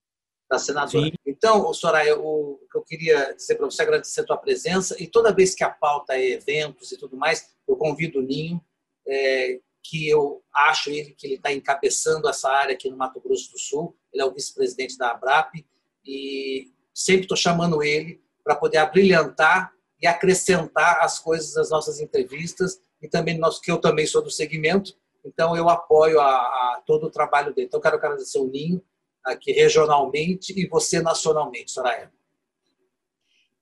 da 0.50 0.60
senadora. 0.60 1.06
Sim. 1.06 1.14
Então, 1.26 1.74
Soraya, 1.74 2.18
o 2.18 2.60
que 2.72 2.78
eu 2.78 2.84
queria 2.84 3.34
dizer 3.34 3.56
para 3.56 3.66
você, 3.66 3.82
agradecer 3.82 4.22
a 4.22 4.26
tua 4.26 4.38
presença 4.38 4.96
e 5.02 5.08
toda 5.08 5.34
vez 5.34 5.56
que 5.56 5.64
a 5.64 5.70
pauta 5.70 6.14
é 6.14 6.32
eventos 6.32 6.92
e 6.92 6.98
tudo 6.98 7.18
mais, 7.18 7.56
eu 7.68 7.76
convido 7.76 8.20
o 8.20 8.22
Ninho, 8.22 8.62
é, 9.08 9.60
que 9.84 10.08
eu 10.08 10.44
acho 10.54 10.90
ele 10.90 11.16
que 11.18 11.28
ele 11.28 11.36
está 11.36 11.52
encabeçando 11.52 12.28
essa 12.28 12.50
área 12.50 12.74
aqui 12.74 12.90
no 12.90 12.98
Mato 12.98 13.20
Grosso 13.20 13.52
do 13.52 13.60
Sul, 13.60 13.96
ele 14.12 14.24
é 14.24 14.26
o 14.26 14.34
vice-presidente 14.34 14.98
da 14.98 15.12
ABRAP 15.12 15.66
e 16.06 16.72
sempre 16.94 17.24
estou 17.24 17.38
chamando 17.38 17.84
ele 17.84 18.24
para 18.46 18.56
poder 18.56 18.78
abrilhantar 18.78 19.74
e 20.02 20.06
acrescentar 20.06 21.00
as 21.02 21.18
coisas 21.18 21.54
das 21.54 21.72
nossas 21.72 22.00
entrevistas 22.00 22.80
e 23.02 23.08
também 23.08 23.38
nós 23.38 23.60
que 23.60 23.72
eu 23.72 23.78
também 23.80 24.06
sou 24.06 24.24
do 24.24 24.30
segmento, 24.30 24.94
então 25.26 25.58
eu 25.58 25.68
apoio 25.68 26.20
a, 26.20 26.30
a 26.30 26.84
todo 26.86 27.08
o 27.08 27.12
trabalho 27.12 27.54
dele. 27.54 27.68
Então 27.68 27.82
quero 27.82 27.96
agradecer 27.96 28.38
o 28.38 28.48
Ninho 28.48 28.82
aqui 29.24 29.52
regionalmente 29.52 30.54
e 30.56 30.68
você 30.68 31.02
nacionalmente, 31.02 31.72
Soraya. 31.72 32.12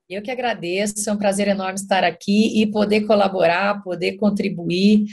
Eu 0.10 0.22
que 0.22 0.30
agradeço, 0.30 1.10
é 1.10 1.14
um 1.14 1.18
prazer 1.18 1.48
enorme 1.48 1.76
estar 1.76 2.04
aqui 2.04 2.62
e 2.62 2.70
poder 2.70 3.08
colaborar, 3.08 3.82
poder 3.82 4.18
contribuir. 4.18 5.06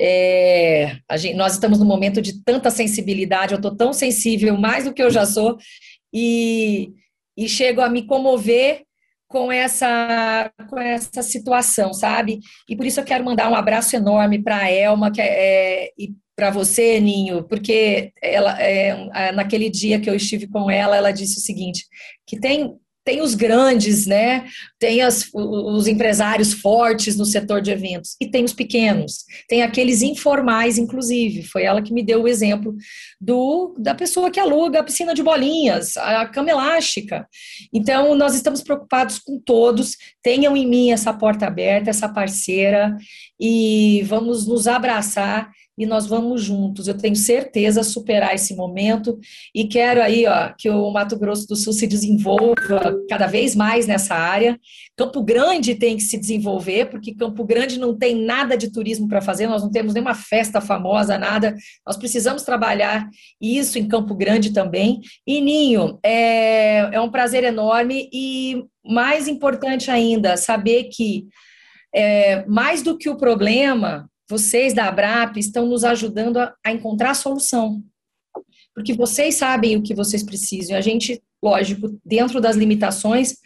É, 0.00 0.96
gente, 1.16 1.34
nós 1.34 1.54
estamos 1.54 1.80
num 1.80 1.84
momento 1.84 2.22
de 2.22 2.42
tanta 2.44 2.70
sensibilidade, 2.70 3.52
eu 3.52 3.56
estou 3.56 3.76
tão 3.76 3.92
sensível, 3.92 4.56
mais 4.56 4.84
do 4.84 4.94
que 4.94 5.02
eu 5.02 5.10
já 5.10 5.26
sou, 5.26 5.58
e, 6.14 6.92
e 7.36 7.48
chego 7.48 7.80
a 7.80 7.88
me 7.88 8.06
comover 8.06 8.84
com 9.28 9.52
essa, 9.52 10.50
com 10.68 10.78
essa 10.78 11.22
situação, 11.22 11.92
sabe? 11.92 12.40
E 12.68 12.74
por 12.74 12.86
isso 12.86 12.98
eu 12.98 13.04
quero 13.04 13.24
mandar 13.24 13.50
um 13.50 13.54
abraço 13.54 13.94
enorme 13.94 14.42
para 14.42 14.56
a 14.56 14.70
Elma 14.70 15.10
que 15.12 15.20
é, 15.20 15.84
é 15.84 15.92
e 15.98 16.14
para 16.34 16.50
você, 16.50 17.00
Ninho, 17.00 17.42
porque 17.42 18.12
ela, 18.22 18.56
é, 18.62 19.32
naquele 19.32 19.68
dia 19.68 20.00
que 20.00 20.08
eu 20.08 20.14
estive 20.14 20.46
com 20.46 20.70
ela, 20.70 20.96
ela 20.96 21.10
disse 21.10 21.38
o 21.38 21.42
seguinte, 21.42 21.84
que 22.24 22.38
tem 22.38 22.78
tem 23.08 23.22
os 23.22 23.34
grandes, 23.34 24.06
né? 24.06 24.44
Tem 24.78 25.00
as, 25.00 25.30
os 25.32 25.86
empresários 25.86 26.52
fortes 26.52 27.16
no 27.16 27.24
setor 27.24 27.62
de 27.62 27.70
eventos 27.70 28.14
e 28.20 28.26
tem 28.30 28.44
os 28.44 28.52
pequenos, 28.52 29.24
tem 29.48 29.62
aqueles 29.62 30.02
informais, 30.02 30.76
inclusive. 30.76 31.42
Foi 31.42 31.62
ela 31.62 31.80
que 31.80 31.90
me 31.90 32.02
deu 32.02 32.24
o 32.24 32.28
exemplo 32.28 32.76
do 33.18 33.74
da 33.78 33.94
pessoa 33.94 34.30
que 34.30 34.38
aluga 34.38 34.80
a 34.80 34.82
piscina 34.82 35.14
de 35.14 35.22
bolinhas, 35.22 35.96
a 35.96 36.26
cama 36.26 36.50
elástica. 36.50 37.26
Então, 37.72 38.14
nós 38.14 38.34
estamos 38.34 38.62
preocupados 38.62 39.18
com 39.18 39.40
todos. 39.40 39.96
Tenham 40.22 40.54
em 40.54 40.68
mim 40.68 40.90
essa 40.90 41.10
porta 41.10 41.46
aberta, 41.46 41.88
essa 41.88 42.10
parceira 42.10 42.94
e 43.40 44.02
vamos 44.06 44.46
nos 44.46 44.68
abraçar 44.68 45.50
e 45.78 45.86
nós 45.86 46.06
vamos 46.06 46.42
juntos. 46.42 46.88
Eu 46.88 46.98
tenho 46.98 47.14
certeza 47.14 47.84
superar 47.84 48.34
esse 48.34 48.54
momento 48.56 49.18
e 49.54 49.66
quero 49.66 50.02
aí, 50.02 50.26
ó, 50.26 50.52
que 50.58 50.68
o 50.68 50.90
Mato 50.90 51.16
Grosso 51.16 51.46
do 51.46 51.54
Sul 51.54 51.72
se 51.72 51.86
desenvolva 51.86 52.98
cada 53.08 53.28
vez 53.28 53.54
mais 53.54 53.86
nessa 53.86 54.14
área. 54.14 54.58
Campo 54.96 55.22
Grande 55.22 55.76
tem 55.76 55.96
que 55.96 56.02
se 56.02 56.18
desenvolver, 56.18 56.90
porque 56.90 57.14
Campo 57.14 57.44
Grande 57.44 57.78
não 57.78 57.96
tem 57.96 58.16
nada 58.16 58.56
de 58.56 58.72
turismo 58.72 59.06
para 59.06 59.22
fazer, 59.22 59.46
nós 59.46 59.62
não 59.62 59.70
temos 59.70 59.94
nenhuma 59.94 60.14
festa 60.14 60.60
famosa, 60.60 61.16
nada. 61.16 61.54
Nós 61.86 61.96
precisamos 61.96 62.42
trabalhar 62.42 63.08
isso 63.40 63.78
em 63.78 63.86
Campo 63.86 64.14
Grande 64.16 64.52
também. 64.52 65.00
E 65.24 65.40
Ninho, 65.40 65.98
é, 66.04 66.96
é 66.96 67.00
um 67.00 67.10
prazer 67.10 67.44
enorme 67.44 68.08
e 68.12 68.64
mais 68.84 69.28
importante 69.28 69.90
ainda, 69.90 70.36
saber 70.36 70.84
que 70.84 71.26
é, 71.94 72.44
mais 72.46 72.82
do 72.82 72.96
que 72.96 73.08
o 73.08 73.16
problema, 73.16 74.08
vocês 74.28 74.74
da 74.74 74.86
Abrap 74.86 75.36
estão 75.38 75.66
nos 75.66 75.84
ajudando 75.84 76.38
a, 76.38 76.54
a 76.64 76.72
encontrar 76.72 77.10
a 77.10 77.14
solução. 77.14 77.82
Porque 78.74 78.92
vocês 78.92 79.36
sabem 79.36 79.76
o 79.76 79.82
que 79.82 79.94
vocês 79.94 80.22
precisam. 80.22 80.76
A 80.76 80.80
gente, 80.80 81.20
lógico, 81.42 81.98
dentro 82.04 82.40
das 82.40 82.56
limitações 82.56 83.36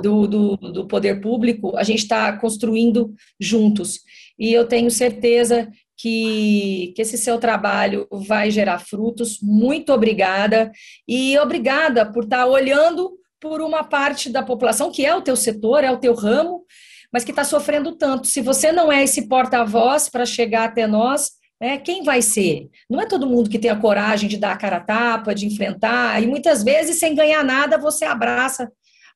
do, 0.00 0.26
do, 0.26 0.56
do 0.56 0.86
poder 0.86 1.20
público, 1.20 1.76
a 1.76 1.82
gente 1.82 2.00
está 2.00 2.32
construindo 2.36 3.14
juntos. 3.40 4.00
E 4.38 4.52
eu 4.52 4.66
tenho 4.66 4.90
certeza 4.90 5.68
que, 5.96 6.92
que 6.94 7.02
esse 7.02 7.16
seu 7.16 7.38
trabalho 7.38 8.06
vai 8.12 8.50
gerar 8.50 8.78
frutos. 8.78 9.38
Muito 9.42 9.92
obrigada. 9.92 10.70
E 11.08 11.38
obrigada 11.38 12.04
por 12.04 12.24
estar 12.24 12.44
tá 12.44 12.46
olhando 12.46 13.18
por 13.40 13.60
uma 13.60 13.84
parte 13.84 14.30
da 14.30 14.42
população, 14.42 14.90
que 14.90 15.04
é 15.04 15.14
o 15.14 15.22
teu 15.22 15.36
setor, 15.36 15.84
é 15.84 15.90
o 15.90 15.98
teu 15.98 16.14
ramo, 16.14 16.64
mas 17.12 17.24
que 17.24 17.30
está 17.30 17.44
sofrendo 17.44 17.92
tanto. 17.92 18.26
Se 18.26 18.40
você 18.40 18.72
não 18.72 18.90
é 18.90 19.04
esse 19.04 19.28
porta-voz 19.28 20.08
para 20.08 20.26
chegar 20.26 20.64
até 20.64 20.86
nós, 20.86 21.32
é, 21.60 21.78
quem 21.78 22.02
vai 22.02 22.20
ser? 22.20 22.68
Não 22.88 23.00
é 23.00 23.06
todo 23.06 23.26
mundo 23.26 23.48
que 23.48 23.58
tem 23.58 23.70
a 23.70 23.80
coragem 23.80 24.28
de 24.28 24.36
dar 24.36 24.52
a 24.52 24.56
cara 24.56 24.76
a 24.76 24.80
tapa, 24.80 25.34
de 25.34 25.46
enfrentar, 25.46 26.22
e 26.22 26.26
muitas 26.26 26.62
vezes, 26.62 26.98
sem 26.98 27.14
ganhar 27.14 27.42
nada, 27.42 27.78
você 27.78 28.04
abraça. 28.04 28.70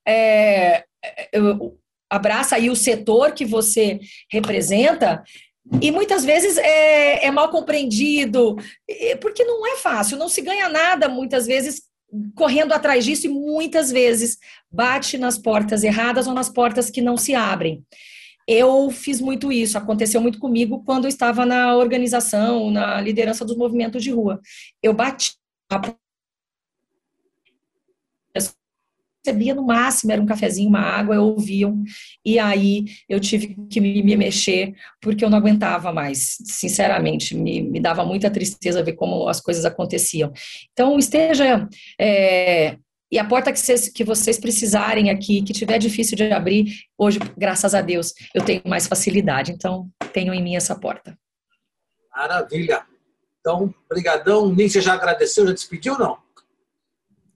É, 0.07 0.85
é 1.03 1.39
abraça 2.11 2.57
aí 2.57 2.69
o 2.69 2.75
setor 2.75 3.33
que 3.33 3.45
você 3.45 4.01
representa, 4.33 5.23
e 5.81 5.93
muitas 5.93 6.25
vezes 6.25 6.57
é, 6.59 7.27
é, 7.27 7.31
mal 7.31 7.51
compreendido, 7.51 8.57
porque 9.21 9.45
não 9.45 9.65
é 9.67 9.77
fácil, 9.77 10.19
não 10.19 10.29
se 10.29 10.41
ganha 10.41 10.69
nada, 10.69 11.09
muitas 11.09 11.47
vezes, 11.47 11.83
correndo 12.35 12.73
atrás 12.73 13.05
disso 13.05 13.27
e 13.27 13.31
muitas 13.31 13.91
vezes 13.91 14.39
bate 14.71 15.17
nas 15.17 15.39
portas 15.39 15.83
erradas 15.83 16.27
ou 16.27 16.35
nas 16.35 16.49
portas 16.49 16.91
que 16.91 17.01
não 17.01 17.17
se 17.17 17.35
abrem. 17.35 17.85
Eu 18.47 18.91
fiz 18.91 19.21
muito 19.21 19.53
isso, 19.53 19.79
aconteceu 19.79 20.21
muito 20.21 20.39
comigo 20.39 20.83
quando 20.85 21.05
eu 21.05 21.09
estava 21.09 21.47
na 21.47 21.77
organização, 21.77 22.71
na 22.71 23.01
liderança 23.01 23.45
dos 23.45 23.57
movimentos 23.57 24.03
de 24.03 24.11
rua. 24.11 24.41
Eu 24.83 24.93
bati 24.93 25.33
recebia 29.25 29.55
no 29.55 29.67
máximo, 29.67 30.13
era 30.13 30.21
um 30.21 30.27
cafezinho, 30.27 30.69
uma 30.69 30.81
água, 30.81 31.15
eu 31.15 31.25
ouviam, 31.25 31.83
e 32.25 32.39
aí 32.39 32.85
eu 33.09 33.21
tive 33.21 33.57
que 33.71 33.81
me, 33.81 34.03
me 34.03 34.17
mexer, 34.17 34.75
porque 35.01 35.25
eu 35.25 35.31
não 35.31 35.39
aguentava 35.39 35.93
mais, 35.93 36.37
sinceramente, 36.45 37.37
me, 37.37 37.63
me, 37.63 37.81
dava 37.81 38.05
muita 38.05 38.31
tristeza 38.31 38.83
ver 38.83 38.95
como 38.95 39.29
as 39.29 39.41
coisas 39.41 39.65
aconteciam. 39.65 40.33
Então, 40.73 40.99
esteja, 40.99 41.69
é, 42.01 42.77
e 43.13 43.19
a 43.19 43.25
porta 43.25 43.53
que 43.53 43.59
vocês, 43.59 43.89
que 43.89 44.05
vocês 44.05 44.39
precisarem 44.39 45.11
aqui, 45.11 45.43
que 45.43 45.53
tiver 45.53 45.79
difícil 45.79 46.17
de 46.17 46.33
abrir, 46.33 46.73
hoje, 46.97 47.19
graças 47.37 47.75
a 47.75 47.81
Deus, 47.81 48.15
eu 48.35 48.45
tenho 48.45 48.63
mais 48.67 48.87
facilidade, 48.87 49.53
então, 49.53 49.89
tenho 50.13 50.33
em 50.33 50.43
mim 50.43 50.57
essa 50.57 50.79
porta. 50.79 51.19
Maravilha! 52.15 52.85
Então, 53.41 53.75
brigadão. 53.89 54.55
Você 54.55 54.81
já 54.81 54.95
agradeceu, 54.95 55.47
já 55.47 55.53
despediu, 55.53 55.99
não? 55.99 56.19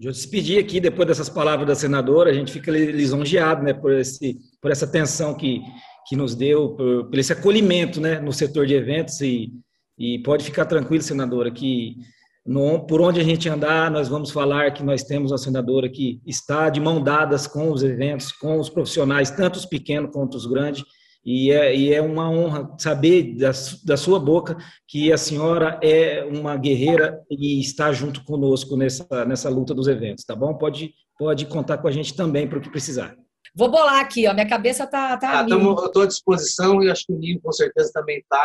Eu 0.01 0.11
despedir 0.11 0.59
aqui, 0.59 0.81
depois 0.81 1.07
dessas 1.07 1.29
palavras 1.29 1.67
da 1.67 1.75
senadora, 1.75 2.31
a 2.31 2.35
gente 2.35 2.53
fica 2.53 2.71
lisonjeado 2.71 3.63
né, 3.63 3.73
por, 3.73 3.93
esse, 3.93 4.39
por 4.61 4.71
essa 4.71 4.85
atenção 4.85 5.35
que, 5.35 5.63
que 6.07 6.17
nos 6.17 6.35
deu, 6.35 6.71
por, 6.71 7.05
por 7.07 7.19
esse 7.19 7.33
acolhimento 7.33 8.01
né, 8.01 8.19
no 8.19 8.33
setor 8.33 8.67
de 8.67 8.75
eventos. 8.75 9.21
E, 9.21 9.53
e 9.99 10.19
pode 10.21 10.45
ficar 10.45 10.65
tranquilo, 10.67 11.03
senadora, 11.03 11.51
que 11.51 11.97
no, 12.45 12.87
por 12.87 13.01
onde 13.01 13.21
a 13.21 13.25
gente 13.25 13.49
andar, 13.49 13.91
nós 13.91 14.09
vamos 14.09 14.31
falar 14.31 14.73
que 14.73 14.83
nós 14.83 15.03
temos 15.03 15.31
uma 15.31 15.39
senadora 15.39 15.89
que 15.89 16.21
está 16.27 16.69
de 16.69 16.81
mão 16.81 17.03
dadas 17.03 17.47
com 17.47 17.71
os 17.71 17.83
eventos, 17.83 18.33
com 18.33 18.59
os 18.59 18.69
profissionais, 18.69 19.31
tanto 19.31 19.57
os 19.57 19.65
pequenos 19.65 20.11
quanto 20.13 20.37
os 20.37 20.45
grandes, 20.45 20.85
e 21.25 21.51
é, 21.51 21.75
e 21.75 21.93
é 21.93 22.03
uma 22.03 22.31
honra 22.31 22.75
saber 22.79 23.35
da, 23.37 23.51
da 23.85 23.97
sua 23.97 24.21
boca 24.21 24.57
que 24.87 25.13
a 25.13 25.17
senhora 25.17 25.81
é 25.83 26.25
uma 26.25 26.57
guerreira 26.57 27.25
e 27.31 27.61
está 27.61 27.93
junto 27.93 28.23
conosco 28.25 28.77
nessa, 28.77 29.25
nessa 29.25 29.49
luta 29.49 29.73
dos 29.73 29.89
eventos, 29.89 30.25
tá 30.25 30.37
bom? 30.37 30.55
Pode, 30.55 30.93
pode 31.19 31.47
contar 31.47 31.79
com 31.79 31.89
a 31.89 31.93
gente 31.93 32.15
também 32.15 32.47
para 32.47 32.59
o 32.59 32.61
que 32.61 32.71
precisar. 32.71 33.17
Vou 33.55 33.71
bolar 33.71 34.01
aqui, 34.01 34.27
ó. 34.27 34.35
Minha 34.35 34.49
cabeça 34.49 34.87
tá. 34.87 35.17
tá 35.17 35.41
ah, 35.41 35.47
tamo, 35.47 35.71
eu 35.79 35.87
estou 35.87 36.03
à 36.03 36.07
disposição 36.07 36.83
e 36.83 36.91
acho 36.91 37.07
que 37.07 37.13
o 37.13 37.19
Ninho 37.19 37.41
com 37.41 37.53
certeza 37.53 37.91
também 37.93 38.19
está. 38.19 38.39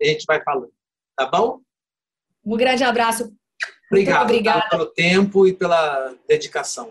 A 0.00 0.04
gente 0.04 0.24
vai 0.26 0.42
falando. 0.42 0.72
Tá 1.16 1.26
bom? 1.26 1.60
Um 2.44 2.56
grande 2.56 2.82
abraço. 2.82 3.32
Obrigado, 3.90 4.18
Muito 4.18 4.30
obrigada. 4.30 4.68
pelo 4.68 4.86
tempo 4.86 5.46
e 5.46 5.52
pela 5.52 6.14
dedicação. 6.26 6.90